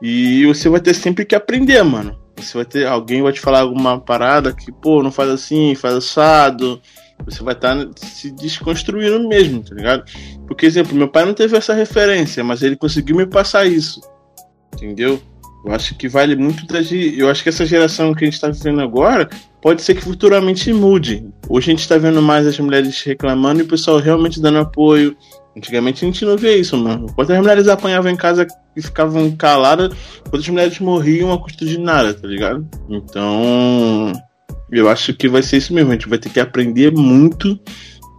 E 0.00 0.46
você 0.46 0.68
vai 0.68 0.80
ter 0.80 0.94
sempre 0.94 1.24
que 1.24 1.34
aprender, 1.34 1.82
mano. 1.82 2.18
Você 2.36 2.56
vai 2.56 2.64
ter 2.64 2.86
alguém 2.86 3.22
vai 3.22 3.32
te 3.32 3.40
falar 3.40 3.60
alguma 3.60 4.00
parada 4.00 4.52
que, 4.52 4.72
pô, 4.72 5.02
não 5.02 5.12
faz 5.12 5.30
assim, 5.30 5.74
faz 5.74 5.94
assado. 5.94 6.80
Você 7.24 7.42
vai 7.42 7.54
estar 7.54 7.76
tá 7.76 7.90
se 7.96 8.32
desconstruindo 8.32 9.28
mesmo, 9.28 9.62
tá 9.62 9.74
ligado? 9.74 10.04
Porque, 10.46 10.66
exemplo, 10.66 10.96
meu 10.96 11.08
pai 11.08 11.24
não 11.24 11.34
teve 11.34 11.56
essa 11.56 11.74
referência, 11.74 12.42
mas 12.42 12.62
ele 12.62 12.76
conseguiu 12.76 13.16
me 13.16 13.26
passar 13.26 13.66
isso. 13.66 14.00
Entendeu? 14.74 15.20
Eu 15.64 15.72
acho 15.72 15.94
que 15.94 16.08
vale 16.08 16.34
muito 16.34 16.66
da 16.66 16.80
Eu 17.16 17.30
acho 17.30 17.42
que 17.42 17.48
essa 17.48 17.64
geração 17.64 18.12
que 18.12 18.24
a 18.24 18.26
gente 18.26 18.34
está 18.34 18.48
vivendo 18.48 18.80
agora 18.80 19.28
pode 19.60 19.80
ser 19.82 19.94
que 19.94 20.02
futuramente 20.02 20.72
mude. 20.72 21.24
Hoje 21.48 21.70
a 21.70 21.72
gente 21.72 21.82
está 21.82 21.96
vendo 21.96 22.20
mais 22.20 22.46
as 22.46 22.58
mulheres 22.58 23.00
reclamando 23.02 23.60
e 23.60 23.62
o 23.62 23.68
pessoal 23.68 23.98
realmente 23.98 24.40
dando 24.40 24.58
apoio. 24.58 25.16
Antigamente 25.56 26.04
a 26.04 26.08
gente 26.08 26.24
não 26.24 26.36
via 26.36 26.56
isso, 26.56 26.76
mano. 26.76 27.06
Quantas 27.14 27.38
mulheres 27.38 27.68
apanhavam 27.68 28.10
em 28.10 28.16
casa 28.16 28.46
e 28.74 28.82
ficavam 28.82 29.30
caladas, 29.36 29.94
quantas 30.28 30.48
mulheres 30.48 30.78
morriam 30.80 31.32
a 31.32 31.38
custo 31.38 31.64
de 31.64 31.78
nada, 31.78 32.12
tá 32.12 32.26
ligado? 32.26 32.66
Então, 32.88 34.12
eu 34.72 34.88
acho 34.88 35.14
que 35.14 35.28
vai 35.28 35.42
ser 35.42 35.58
isso 35.58 35.74
mesmo. 35.74 35.90
A 35.90 35.94
gente 35.94 36.08
vai 36.08 36.18
ter 36.18 36.30
que 36.30 36.40
aprender 36.40 36.90
muito, 36.90 37.58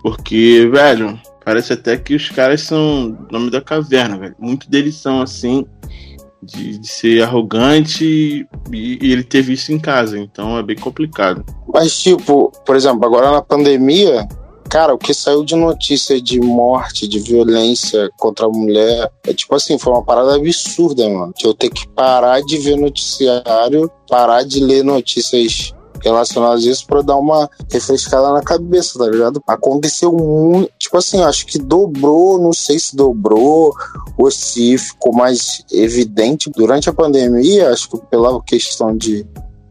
porque, 0.02 0.70
velho, 0.72 1.20
parece 1.44 1.74
até 1.74 1.98
que 1.98 2.16
os 2.16 2.30
caras 2.30 2.62
são 2.62 3.18
nome 3.32 3.50
da 3.50 3.60
caverna, 3.60 4.18
velho. 4.18 4.36
Muitos 4.39 4.68
deles 4.68 4.96
são 4.96 5.22
assim 5.22 5.66
de, 6.44 6.78
de 6.78 6.88
ser 6.88 7.24
arrogante 7.24 8.46
e, 8.72 9.00
e, 9.02 9.12
ele 9.12 9.24
teve 9.24 9.54
isso 9.54 9.72
em 9.72 9.80
casa, 9.80 10.20
então 10.20 10.58
é 10.58 10.63
bem 10.63 10.76
complicado. 10.76 11.44
Mas, 11.74 11.98
tipo, 12.00 12.52
por 12.66 12.76
exemplo, 12.76 13.06
agora 13.06 13.32
na 13.32 13.42
pandemia, 13.42 14.28
cara, 14.70 14.94
o 14.94 14.98
que 14.98 15.13
saiu 15.13 15.44
de 15.44 15.56
notícia 15.56 16.22
de 16.22 16.39
morte, 16.39 17.08
de 17.08 17.20
violência 17.20 18.10
contra 18.18 18.46
a 18.46 18.50
mulher, 18.50 19.10
é 19.26 19.34
tipo 19.34 19.56
assim, 19.56 19.80
foi 19.80 19.94
uma 19.94 20.04
parada 20.04 20.36
absurda, 20.36 21.10
mano. 21.10 21.34
De 21.36 21.46
eu 21.46 21.54
ter 21.54 21.70
que 21.70 21.88
parar 21.89 22.42
de 22.42 22.58
ver 22.58 22.76
noticiário, 22.76 23.89
parar 24.08 24.44
de 24.44 24.60
ler 24.60 24.84
notícias 24.84 25.74
relacionadas 26.04 26.66
a 26.66 26.70
isso 26.70 26.86
para 26.86 27.02
dar 27.02 27.16
uma 27.16 27.50
refrescada 27.72 28.32
na 28.34 28.42
cabeça, 28.42 29.00
tá 29.00 29.08
ligado? 29.08 29.42
Aconteceu 29.48 30.12
muito, 30.12 30.72
tipo 30.78 30.98
assim, 30.98 31.22
acho 31.24 31.46
que 31.46 31.58
dobrou, 31.58 32.38
não 32.38 32.54
sei 32.54 32.78
se 32.78 32.96
dobrou 32.96 33.74
ou 34.18 34.30
se 34.30 34.78
ficou 34.78 35.13
mais 35.13 35.63
evidente 35.72 36.50
durante 36.50 36.89
a 36.89 36.94
pandemia, 36.94 37.72
acho 37.72 37.89
que 37.89 37.98
pela 38.08 38.42
questão 38.44 38.96
de, 38.96 39.26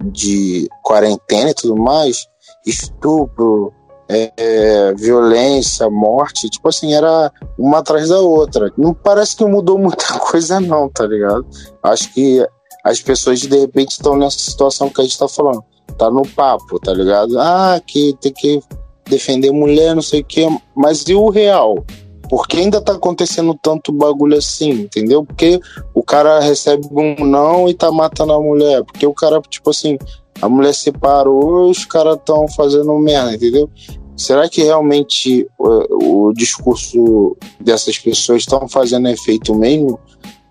de 0.05 0.69
quarentena 0.83 1.51
e 1.51 1.55
tudo 1.55 1.77
mais, 1.77 2.27
estupro, 2.67 3.73
é, 4.09 4.33
é, 4.37 4.95
violência, 4.95 5.89
morte, 5.89 6.49
tipo 6.49 6.69
assim, 6.69 6.95
era 6.95 7.33
uma 7.59 7.79
atrás 7.79 8.09
da 8.09 8.21
outra. 8.21 8.71
Não 8.77 8.93
parece 8.93 9.37
que 9.37 9.45
mudou 9.45 9.79
muita 9.79 10.07
coisa, 10.21 10.61
não, 10.61 10.89
tá 10.89 11.07
ligado? 11.07 11.47
Acho 11.83 12.13
que 12.13 12.45
as 12.85 13.01
pessoas 13.01 13.41
de 13.41 13.59
repente 13.59 13.93
estão 13.93 14.17
nessa 14.17 14.39
situação 14.39 14.91
que 14.91 15.01
a 15.01 15.05
gente 15.05 15.19
tá 15.19 15.29
falando 15.29 15.65
tá 16.03 16.11
no 16.11 16.23
papo, 16.23 16.81
tá 16.81 16.93
ligado? 16.93 17.39
Ah, 17.39 17.81
que 17.87 18.17
tem 18.21 18.33
que 18.33 18.61
defender 19.09 19.53
mulher, 19.53 19.95
não 19.95 20.03
sei 20.03 20.21
o 20.21 20.25
que, 20.25 20.45
mas 20.75 21.03
e 21.03 21.15
o 21.15 21.29
real? 21.29 21.85
Porque 22.29 22.57
ainda 22.57 22.81
tá 22.81 22.95
acontecendo 22.95 23.57
tanto 23.63 23.93
bagulho 23.93 24.37
assim, 24.37 24.71
entendeu? 24.71 25.25
Porque 25.25 25.61
o 25.95 26.03
cara 26.03 26.41
recebe 26.41 26.89
um 26.91 27.25
não 27.25 27.69
e 27.69 27.75
tá 27.75 27.93
matando 27.93 28.33
a 28.33 28.41
mulher. 28.41 28.83
Porque 28.85 29.07
o 29.07 29.13
cara, 29.13 29.41
tipo 29.43 29.71
assim, 29.71 29.99
a 30.41 30.49
mulher 30.49 30.75
separou 30.75 31.71
os 31.71 31.85
caras 31.85 32.17
estão 32.17 32.49
fazendo 32.49 32.99
merda, 32.99 33.35
entendeu? 33.35 33.71
Será 34.17 34.49
que 34.49 34.63
realmente 34.63 35.47
o, 35.59 36.29
o 36.29 36.33
discurso 36.33 37.37
dessas 37.61 37.99
pessoas 37.99 38.43
estão 38.43 38.67
fazendo 38.67 39.09
efeito 39.09 39.55
mesmo? 39.55 40.01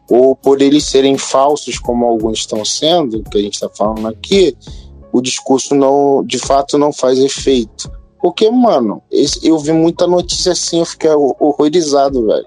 Ou 0.10 0.36
por 0.36 0.62
eles 0.62 0.84
serem 0.86 1.18
falsos, 1.18 1.80
como 1.80 2.06
alguns 2.06 2.40
estão 2.40 2.64
sendo, 2.64 3.24
que 3.24 3.38
a 3.38 3.42
gente 3.42 3.56
está 3.56 3.70
falando 3.70 4.08
aqui, 4.08 4.56
o 5.12 5.22
discurso 5.22 5.76
não, 5.76 6.24
de 6.24 6.40
fato, 6.40 6.78
não 6.78 6.92
faz 6.92 7.20
efeito. 7.20 7.92
Porque, 8.22 8.50
mano, 8.50 9.02
eu 9.44 9.58
vi 9.58 9.72
muita 9.72 10.06
notícia 10.06 10.52
assim, 10.52 10.80
eu 10.80 10.86
fiquei 10.86 11.10
horrorizado, 11.12 12.26
velho. 12.28 12.46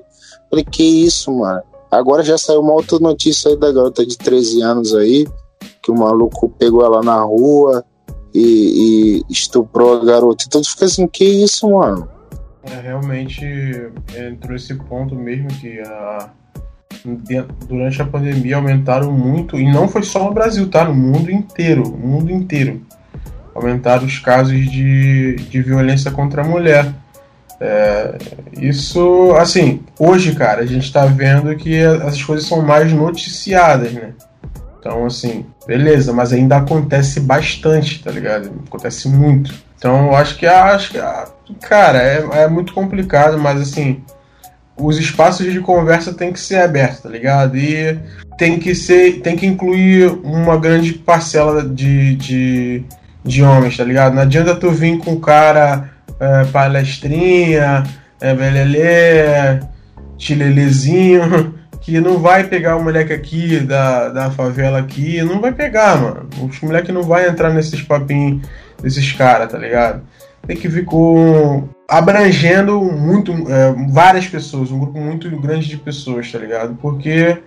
Falei, 0.48 0.64
que 0.64 0.82
isso, 0.82 1.32
mano? 1.32 1.62
Agora 1.90 2.22
já 2.22 2.38
saiu 2.38 2.60
uma 2.60 2.72
outra 2.72 2.98
notícia 2.98 3.50
aí 3.50 3.56
da 3.56 3.72
garota 3.72 4.06
de 4.06 4.16
13 4.16 4.62
anos 4.62 4.94
aí, 4.94 5.26
que 5.82 5.90
o 5.90 5.94
maluco 5.94 6.48
pegou 6.48 6.84
ela 6.84 7.02
na 7.02 7.20
rua 7.22 7.84
e, 8.32 9.22
e 9.28 9.32
estuprou 9.32 9.94
a 9.94 10.04
garota. 10.04 10.44
Então 10.46 10.60
tu 10.60 10.70
fica 10.70 10.84
assim, 10.86 11.06
que 11.06 11.24
isso, 11.24 11.70
mano? 11.70 12.08
É, 12.64 12.80
realmente 12.80 13.44
entrou 14.16 14.56
esse 14.56 14.74
ponto 14.74 15.14
mesmo 15.14 15.48
que 15.48 15.80
a 15.80 16.30
durante 17.68 18.00
a 18.00 18.04
pandemia 18.04 18.56
aumentaram 18.56 19.12
muito, 19.12 19.58
e 19.58 19.70
não 19.70 19.88
foi 19.88 20.02
só 20.02 20.24
no 20.24 20.32
Brasil, 20.32 20.68
tá? 20.68 20.84
No 20.84 20.94
mundo 20.94 21.30
inteiro, 21.30 21.82
no 21.82 22.06
mundo 22.06 22.30
inteiro. 22.30 22.82
Aumentaram 23.54 24.04
os 24.04 24.18
casos 24.18 24.58
de, 24.70 25.36
de 25.36 25.62
violência 25.62 26.10
contra 26.10 26.42
a 26.42 26.46
mulher. 26.46 26.92
É, 27.60 28.18
isso, 28.60 29.32
assim, 29.38 29.80
hoje, 29.98 30.34
cara, 30.34 30.62
a 30.62 30.66
gente 30.66 30.92
tá 30.92 31.06
vendo 31.06 31.54
que 31.56 31.76
essas 31.76 32.22
coisas 32.22 32.46
são 32.46 32.62
mais 32.62 32.92
noticiadas, 32.92 33.92
né? 33.92 34.12
Então, 34.78 35.06
assim, 35.06 35.46
beleza, 35.66 36.12
mas 36.12 36.32
ainda 36.32 36.56
acontece 36.56 37.20
bastante, 37.20 38.02
tá 38.02 38.10
ligado? 38.10 38.50
Acontece 38.66 39.08
muito. 39.08 39.54
Então, 39.78 40.06
eu 40.06 40.16
acho 40.16 40.36
que, 40.36 40.46
acho 40.46 40.92
que 40.92 40.98
cara, 41.60 42.02
é, 42.02 42.42
é 42.42 42.48
muito 42.48 42.74
complicado, 42.74 43.38
mas 43.38 43.60
assim, 43.60 44.02
os 44.76 44.98
espaços 44.98 45.52
de 45.52 45.60
conversa 45.60 46.12
tem 46.12 46.32
que 46.32 46.40
ser 46.40 46.56
abertos, 46.56 47.00
tá 47.00 47.08
ligado? 47.08 47.56
E 47.56 47.98
tem 48.36 48.58
que 48.58 48.74
ser, 48.74 49.20
tem 49.20 49.36
que 49.36 49.46
incluir 49.46 50.08
uma 50.24 50.56
grande 50.58 50.92
parcela 50.92 51.62
de, 51.62 52.16
de, 52.16 52.84
de 53.24 53.42
homens, 53.42 53.76
tá 53.76 53.84
ligado? 53.84 54.14
Não 54.14 54.22
adianta 54.22 54.56
tu 54.56 54.70
vir 54.70 54.98
com 54.98 55.20
cara 55.20 55.90
é, 56.18 56.44
palestrinha, 56.46 57.84
é, 58.20 58.34
velelê, 58.34 59.60
chilelezinho, 60.18 61.54
que 61.80 62.00
não 62.00 62.18
vai 62.18 62.44
pegar 62.44 62.76
o 62.76 62.82
moleque 62.82 63.12
aqui 63.12 63.60
da, 63.60 64.08
da 64.08 64.30
favela 64.30 64.78
aqui, 64.78 65.22
não 65.22 65.40
vai 65.40 65.52
pegar, 65.52 66.00
mano. 66.00 66.28
Os 66.42 66.60
moleque 66.60 66.90
não 66.90 67.02
vai 67.02 67.28
entrar 67.28 67.50
nesses 67.50 67.82
papinhos 67.82 68.42
desses 68.82 69.12
caras, 69.12 69.52
tá 69.52 69.58
ligado? 69.58 70.02
Que 70.46 70.68
vir 70.68 70.84
com 70.84 71.68
abrangendo 71.88 72.80
muito 72.80 73.32
é, 73.32 73.74
várias 73.90 74.26
pessoas, 74.26 74.70
um 74.70 74.78
grupo 74.78 74.98
muito 74.98 75.30
grande 75.40 75.68
de 75.68 75.76
pessoas, 75.76 76.30
tá 76.30 76.38
ligado? 76.38 76.76
Porque 76.80 77.38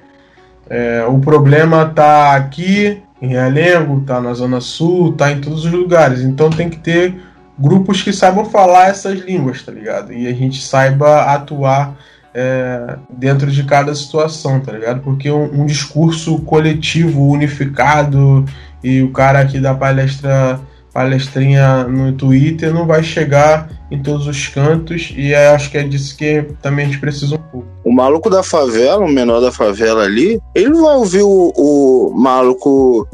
é, 0.70 1.06
o 1.08 1.20
problema 1.20 1.86
tá 1.86 2.36
aqui 2.36 3.02
em 3.22 3.30
Realengo, 3.30 4.02
tá 4.02 4.22
na 4.22 4.34
Zona 4.34 4.62
Sul, 4.62 5.14
tá 5.14 5.32
em 5.32 5.42
todos 5.42 5.66
os 5.66 5.72
lugares. 5.72 6.22
Então 6.22 6.50
tem 6.50 6.70
que 6.70 6.78
ter 6.78 7.16
grupos 7.58 8.02
que 8.02 8.14
saibam 8.14 8.46
falar 8.46 8.90
essas 8.90 9.20
línguas, 9.20 9.64
tá 9.64 9.72
ligado? 9.72 10.14
E 10.14 10.28
a 10.28 10.34
gente 10.34 10.62
saiba 10.62 11.24
atuar 11.24 11.98
é, 12.34 12.98
dentro 13.10 13.50
de 13.50 13.64
cada 13.64 13.94
situação, 13.96 14.60
tá 14.60 14.72
ligado? 14.72 15.02
Porque 15.02 15.32
um, 15.32 15.62
um, 15.62 15.66
discurso 15.66 16.40
coletivo, 16.42 17.28
unificado, 17.28 18.46
e 18.84 19.02
o 19.02 19.12
cara 19.12 19.40
aqui 19.40 19.60
da 19.60 19.74
palestra 19.74 20.60
palestrinha 20.98 21.84
no 21.84 22.12
Twitter 22.14 22.74
não 22.74 22.88
vai 22.88 23.04
chegar 23.04 23.70
em 23.92 24.02
todos 24.02 24.26
os 24.26 24.48
cantos 24.48 25.14
e 25.16 25.32
acho 25.36 25.70
que 25.70 25.78
é 25.78 25.84
disso 25.84 26.18
que 26.18 26.42
também 26.60 26.86
a 26.86 26.88
gente 26.88 27.00
precisa 27.00 27.36
um 27.36 27.38
pouco. 27.38 27.68
O 27.84 27.94
maluco 27.94 28.32
da 28.32 28.42
favela, 28.42 29.06
o 29.06 29.08
menor 29.08 29.40
da 29.40 29.52
favela 29.52 30.06
ali, 30.06 30.42
ele 30.56 30.70
não 30.70 30.86
vai 30.86 30.96
ouvir 30.96 31.22
o, 31.22 31.54
o 31.56 32.12
maluco 32.18 33.08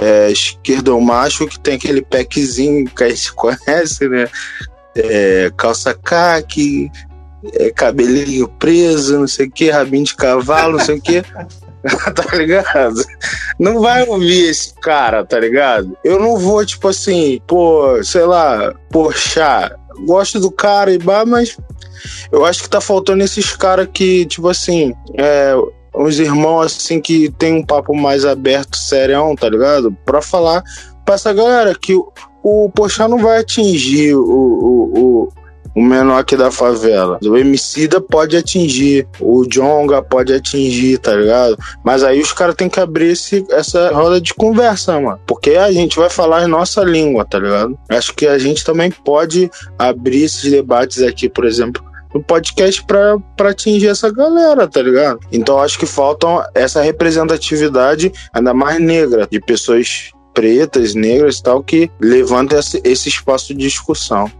é, 0.00 0.32
esquerdo 0.32 1.00
macho 1.00 1.46
que 1.46 1.60
tem 1.60 1.76
aquele 1.76 2.02
packzinho 2.02 2.86
que 2.86 3.04
a 3.04 3.08
gente 3.08 3.32
conhece, 3.34 4.08
né? 4.08 4.28
É, 4.96 5.52
calça 5.56 5.94
caque, 5.94 6.90
é, 7.54 7.70
cabelinho 7.70 8.48
preso, 8.48 9.20
não 9.20 9.28
sei 9.28 9.46
o 9.46 9.50
que, 9.52 9.70
rabinho 9.70 10.04
de 10.04 10.16
cavalo, 10.16 10.76
não 10.76 10.84
sei 10.84 10.96
o 10.96 11.00
que. 11.00 11.22
tá 12.14 12.36
ligado? 12.36 13.02
Não 13.58 13.80
vai 13.80 14.06
ouvir 14.06 14.50
esse 14.50 14.74
cara, 14.74 15.24
tá 15.24 15.38
ligado? 15.38 15.96
Eu 16.04 16.18
não 16.20 16.38
vou, 16.38 16.64
tipo 16.64 16.88
assim, 16.88 17.40
pô, 17.46 18.02
sei 18.02 18.24
lá, 18.24 18.74
poxa, 18.90 19.74
gosto 20.06 20.40
do 20.40 20.50
cara 20.50 20.92
e 20.92 20.98
bah, 20.98 21.24
mas 21.24 21.56
eu 22.30 22.44
acho 22.44 22.62
que 22.62 22.70
tá 22.70 22.80
faltando 22.80 23.24
esses 23.24 23.54
caras 23.56 23.88
que, 23.92 24.24
tipo 24.26 24.48
assim, 24.48 24.94
é, 25.18 25.54
uns 25.94 26.18
irmãos 26.18 26.76
assim 26.76 27.00
que 27.00 27.30
tem 27.30 27.54
um 27.54 27.64
papo 27.64 27.94
mais 27.94 28.24
aberto, 28.24 28.76
serião, 28.76 29.34
tá 29.34 29.48
ligado? 29.48 29.92
Pra 30.04 30.22
falar 30.22 30.62
pra 31.04 31.14
essa 31.14 31.32
galera 31.32 31.74
que 31.74 31.94
o, 31.94 32.12
o 32.42 32.70
não 33.08 33.18
vai 33.18 33.38
atingir 33.38 34.14
o, 34.14 34.22
o, 34.22 35.26
o 35.26 35.41
o 35.74 35.82
menor 35.82 36.18
aqui 36.18 36.36
da 36.36 36.50
favela. 36.50 37.18
O 37.24 37.36
Emicida 37.36 38.00
pode 38.00 38.36
atingir, 38.36 39.06
o 39.20 39.44
Jonga 39.46 40.02
pode 40.02 40.32
atingir, 40.32 40.98
tá 40.98 41.14
ligado? 41.14 41.56
Mas 41.84 42.02
aí 42.02 42.20
os 42.20 42.32
caras 42.32 42.54
têm 42.54 42.68
que 42.68 42.80
abrir 42.80 43.12
esse, 43.12 43.44
essa 43.50 43.90
roda 43.92 44.20
de 44.20 44.34
conversa, 44.34 45.00
mano. 45.00 45.20
Porque 45.26 45.50
a 45.52 45.70
gente 45.72 45.98
vai 45.98 46.10
falar 46.10 46.42
a 46.42 46.48
nossa 46.48 46.82
língua, 46.82 47.24
tá 47.24 47.38
ligado? 47.38 47.78
Acho 47.88 48.14
que 48.14 48.26
a 48.26 48.38
gente 48.38 48.64
também 48.64 48.90
pode 48.90 49.50
abrir 49.78 50.24
esses 50.24 50.50
debates 50.50 51.02
aqui, 51.02 51.28
por 51.28 51.44
exemplo, 51.44 51.82
no 52.14 52.22
podcast 52.22 52.84
para 52.84 53.50
atingir 53.50 53.88
essa 53.88 54.12
galera, 54.12 54.68
tá 54.68 54.82
ligado? 54.82 55.20
Então 55.32 55.58
acho 55.58 55.78
que 55.78 55.86
falta 55.86 56.26
essa 56.54 56.82
representatividade 56.82 58.12
ainda 58.32 58.52
mais 58.52 58.78
negra, 58.80 59.26
de 59.30 59.40
pessoas 59.40 60.10
pretas, 60.34 60.94
negras 60.94 61.38
e 61.38 61.42
tal, 61.42 61.62
que 61.62 61.90
levanta 62.00 62.58
esse, 62.58 62.80
esse 62.84 63.08
espaço 63.08 63.54
de 63.54 63.60
discussão. 63.60 64.30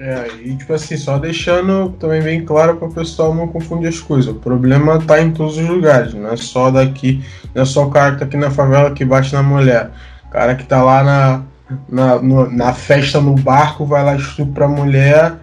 É, 0.00 0.28
e 0.44 0.54
tipo 0.54 0.72
assim, 0.72 0.96
só 0.96 1.18
deixando 1.18 1.90
também 1.98 2.22
bem 2.22 2.44
claro 2.44 2.76
para 2.76 2.86
o 2.86 2.92
pessoal 2.92 3.34
não 3.34 3.48
confundir 3.48 3.88
as 3.88 3.98
coisas. 3.98 4.30
O 4.30 4.38
problema 4.38 5.00
tá 5.00 5.20
em 5.20 5.32
todos 5.32 5.58
os 5.58 5.66
lugares, 5.66 6.14
não 6.14 6.30
é 6.30 6.36
só 6.36 6.70
daqui, 6.70 7.24
não 7.52 7.62
é 7.62 7.64
só 7.64 7.84
o 7.84 7.90
cara 7.90 8.12
que 8.12 8.18
tá 8.20 8.24
aqui 8.24 8.36
na 8.36 8.50
favela 8.50 8.92
que 8.92 9.04
bate 9.04 9.32
na 9.32 9.42
mulher. 9.42 9.90
O 10.26 10.30
cara 10.30 10.54
que 10.54 10.64
tá 10.64 10.82
lá 10.84 11.02
na, 11.02 11.42
na, 11.88 12.22
no, 12.22 12.48
na 12.48 12.72
festa 12.72 13.20
no 13.20 13.34
barco 13.34 13.84
vai 13.84 14.04
lá 14.04 14.14
estupra 14.14 14.66
a 14.66 14.68
mulher 14.68 15.34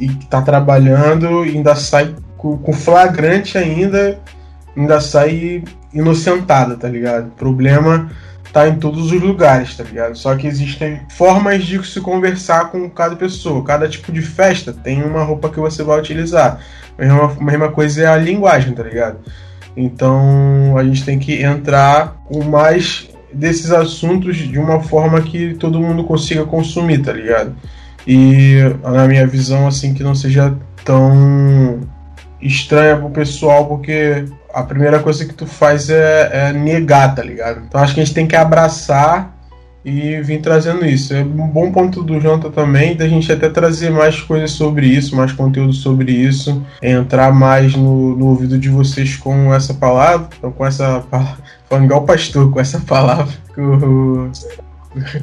e 0.00 0.08
tá 0.26 0.40
trabalhando 0.40 1.44
e 1.44 1.56
ainda 1.56 1.74
sai 1.74 2.14
com, 2.36 2.56
com 2.58 2.72
flagrante 2.72 3.58
ainda, 3.58 4.18
ainda 4.76 5.00
sai 5.00 5.64
inocentada, 5.92 6.76
tá 6.76 6.88
ligado? 6.88 7.26
O 7.26 7.32
problema 7.32 8.08
tá 8.52 8.68
em 8.68 8.76
todos 8.76 9.12
os 9.12 9.20
lugares, 9.20 9.76
tá 9.76 9.84
ligado? 9.84 10.16
Só 10.16 10.34
que 10.34 10.46
existem 10.46 11.00
formas 11.10 11.64
de 11.64 11.84
se 11.86 12.00
conversar 12.00 12.70
com 12.70 12.88
cada 12.90 13.16
pessoa. 13.16 13.64
Cada 13.64 13.88
tipo 13.88 14.10
de 14.12 14.22
festa 14.22 14.72
tem 14.72 15.02
uma 15.02 15.22
roupa 15.22 15.48
que 15.48 15.60
você 15.60 15.82
vai 15.82 15.98
utilizar. 15.98 16.60
A 16.98 17.02
mesma, 17.02 17.36
a 17.38 17.44
mesma 17.44 17.68
coisa 17.70 18.02
é 18.02 18.06
a 18.06 18.16
linguagem, 18.16 18.74
tá 18.74 18.82
ligado? 18.82 19.18
Então 19.76 20.76
a 20.76 20.84
gente 20.84 21.04
tem 21.04 21.18
que 21.18 21.42
entrar 21.42 22.20
com 22.24 22.42
mais 22.42 23.08
desses 23.32 23.70
assuntos 23.70 24.36
de 24.36 24.58
uma 24.58 24.82
forma 24.82 25.22
que 25.22 25.54
todo 25.54 25.80
mundo 25.80 26.04
consiga 26.04 26.44
consumir, 26.44 26.98
tá 26.98 27.12
ligado? 27.12 27.54
E 28.06 28.56
na 28.82 29.06
minha 29.06 29.26
visão, 29.26 29.66
assim, 29.68 29.94
que 29.94 30.02
não 30.02 30.14
seja 30.14 30.54
tão 30.84 31.80
estranha 32.40 32.96
pro 32.96 33.10
pessoal, 33.10 33.66
porque 33.66 34.24
a 34.52 34.62
primeira 34.62 35.00
coisa 35.00 35.24
que 35.24 35.34
tu 35.34 35.46
faz 35.46 35.90
é, 35.90 36.30
é, 36.32 36.52
negar, 36.52 37.14
tá 37.14 37.22
ligado? 37.22 37.62
Então 37.66 37.80
acho 37.80 37.94
que 37.94 38.00
a 38.00 38.04
gente 38.04 38.14
tem 38.14 38.26
que 38.26 38.36
abraçar 38.36 39.36
e 39.84 40.20
vir 40.20 40.40
trazendo 40.40 40.84
isso. 40.84 41.14
É 41.14 41.22
um 41.22 41.48
bom 41.48 41.72
ponto 41.72 42.02
do 42.02 42.20
Janta 42.20 42.50
também, 42.50 42.96
da 42.96 43.08
gente 43.08 43.32
até 43.32 43.48
trazer 43.48 43.90
mais 43.90 44.20
coisas 44.20 44.52
sobre 44.52 44.86
isso, 44.86 45.16
mais 45.16 45.32
conteúdo 45.32 45.72
sobre 45.72 46.12
isso, 46.12 46.62
entrar 46.82 47.32
mais 47.32 47.74
no, 47.74 48.16
no 48.16 48.26
ouvido 48.26 48.58
de 48.58 48.68
vocês 48.68 49.16
com 49.16 49.52
essa 49.54 49.72
palavra, 49.72 50.28
com 50.40 50.66
essa 50.66 51.02
falando 51.68 51.84
igual 51.84 52.04
pastor, 52.04 52.50
com 52.50 52.60
essa 52.60 52.80
palavra, 52.80 53.32
com, 53.54 54.30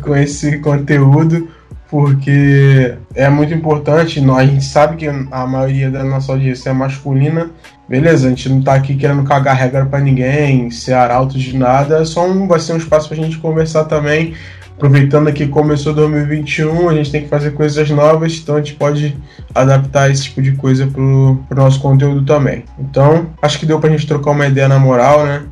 com 0.01 0.15
esse 0.15 0.57
conteúdo 0.59 1.49
porque 1.89 2.97
é 3.15 3.29
muito 3.29 3.53
importante. 3.53 4.19
A 4.19 4.45
gente 4.45 4.65
sabe 4.65 4.97
que 4.97 5.07
a 5.07 5.47
maioria 5.47 5.89
da 5.89 6.03
nossa 6.03 6.31
audiência 6.31 6.69
é 6.69 6.73
masculina. 6.73 7.49
Beleza, 7.87 8.27
a 8.27 8.29
gente 8.29 8.49
não 8.49 8.61
tá 8.61 8.73
aqui 8.73 8.95
querendo 8.95 9.23
cagar 9.23 9.55
regra 9.55 9.85
para 9.85 9.99
ninguém, 9.99 10.69
ser 10.69 10.93
arauto 10.93 11.37
de 11.37 11.55
nada, 11.55 12.03
só 12.05 12.27
um, 12.27 12.47
vai 12.47 12.59
ser 12.59 12.73
um 12.73 12.77
espaço 12.77 13.07
pra 13.07 13.15
gente 13.15 13.37
conversar 13.37 13.85
também. 13.85 14.33
Aproveitando 14.75 15.31
que 15.33 15.47
começou 15.47 15.93
2021, 15.93 16.89
a 16.89 16.93
gente 16.93 17.11
tem 17.11 17.21
que 17.23 17.29
fazer 17.29 17.51
coisas 17.51 17.89
novas, 17.89 18.37
então 18.37 18.55
a 18.55 18.59
gente 18.59 18.75
pode 18.75 19.17
adaptar 19.55 20.11
esse 20.11 20.25
tipo 20.25 20.41
de 20.41 20.51
coisa 20.51 20.85
pro, 20.85 21.43
pro 21.47 21.57
nosso 21.57 21.79
conteúdo 21.79 22.23
também. 22.25 22.63
Então, 22.77 23.27
acho 23.41 23.57
que 23.57 23.65
deu 23.65 23.79
pra 23.79 23.89
gente 23.89 24.05
trocar 24.05 24.31
uma 24.31 24.45
ideia 24.45 24.67
na 24.67 24.77
moral, 24.77 25.25
né? 25.25 25.43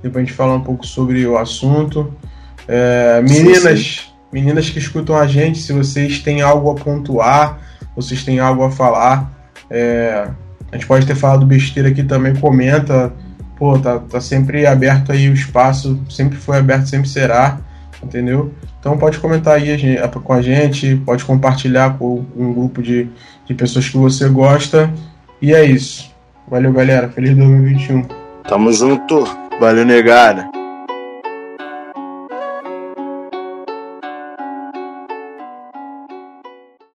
Deu 0.00 0.12
pra 0.12 0.20
gente 0.20 0.32
falar 0.32 0.54
um 0.54 0.60
pouco 0.60 0.86
sobre 0.86 1.26
o 1.26 1.36
assunto. 1.36 2.12
É, 2.68 3.20
meninas. 3.22 3.78
Sim, 3.78 3.84
sim 3.84 4.08
Meninas 4.30 4.68
que 4.68 4.78
escutam 4.78 5.16
a 5.16 5.26
gente, 5.26 5.58
se 5.58 5.72
vocês 5.72 6.18
têm 6.18 6.42
algo 6.42 6.70
a 6.70 6.74
pontuar, 6.74 7.58
vocês 7.96 8.22
têm 8.22 8.38
algo 8.38 8.62
a 8.62 8.70
falar, 8.70 9.32
é, 9.70 10.28
a 10.70 10.76
gente 10.76 10.86
pode 10.86 11.06
ter 11.06 11.14
falado 11.14 11.46
besteira 11.46 11.88
aqui 11.88 12.02
também, 12.02 12.34
comenta. 12.34 13.12
Pô, 13.56 13.78
tá, 13.78 13.98
tá 13.98 14.20
sempre 14.20 14.66
aberto 14.66 15.10
aí 15.10 15.28
o 15.28 15.34
espaço, 15.34 16.00
sempre 16.08 16.38
foi 16.38 16.58
aberto, 16.58 16.86
sempre 16.86 17.08
será, 17.08 17.58
entendeu? 18.02 18.54
Então 18.78 18.96
pode 18.96 19.18
comentar 19.18 19.56
aí 19.56 19.98
com 20.22 20.32
a 20.32 20.40
gente, 20.40 20.96
pode 21.04 21.24
compartilhar 21.24 21.98
com 21.98 22.24
um 22.36 22.52
grupo 22.52 22.80
de, 22.80 23.08
de 23.44 23.54
pessoas 23.54 23.88
que 23.88 23.96
você 23.96 24.28
gosta. 24.28 24.92
E 25.42 25.52
é 25.52 25.64
isso. 25.64 26.12
Valeu, 26.48 26.72
galera. 26.72 27.08
Feliz 27.08 27.36
2021. 27.36 28.06
Tamo 28.48 28.72
junto. 28.72 29.24
Valeu, 29.60 29.84
negada. 29.84 30.57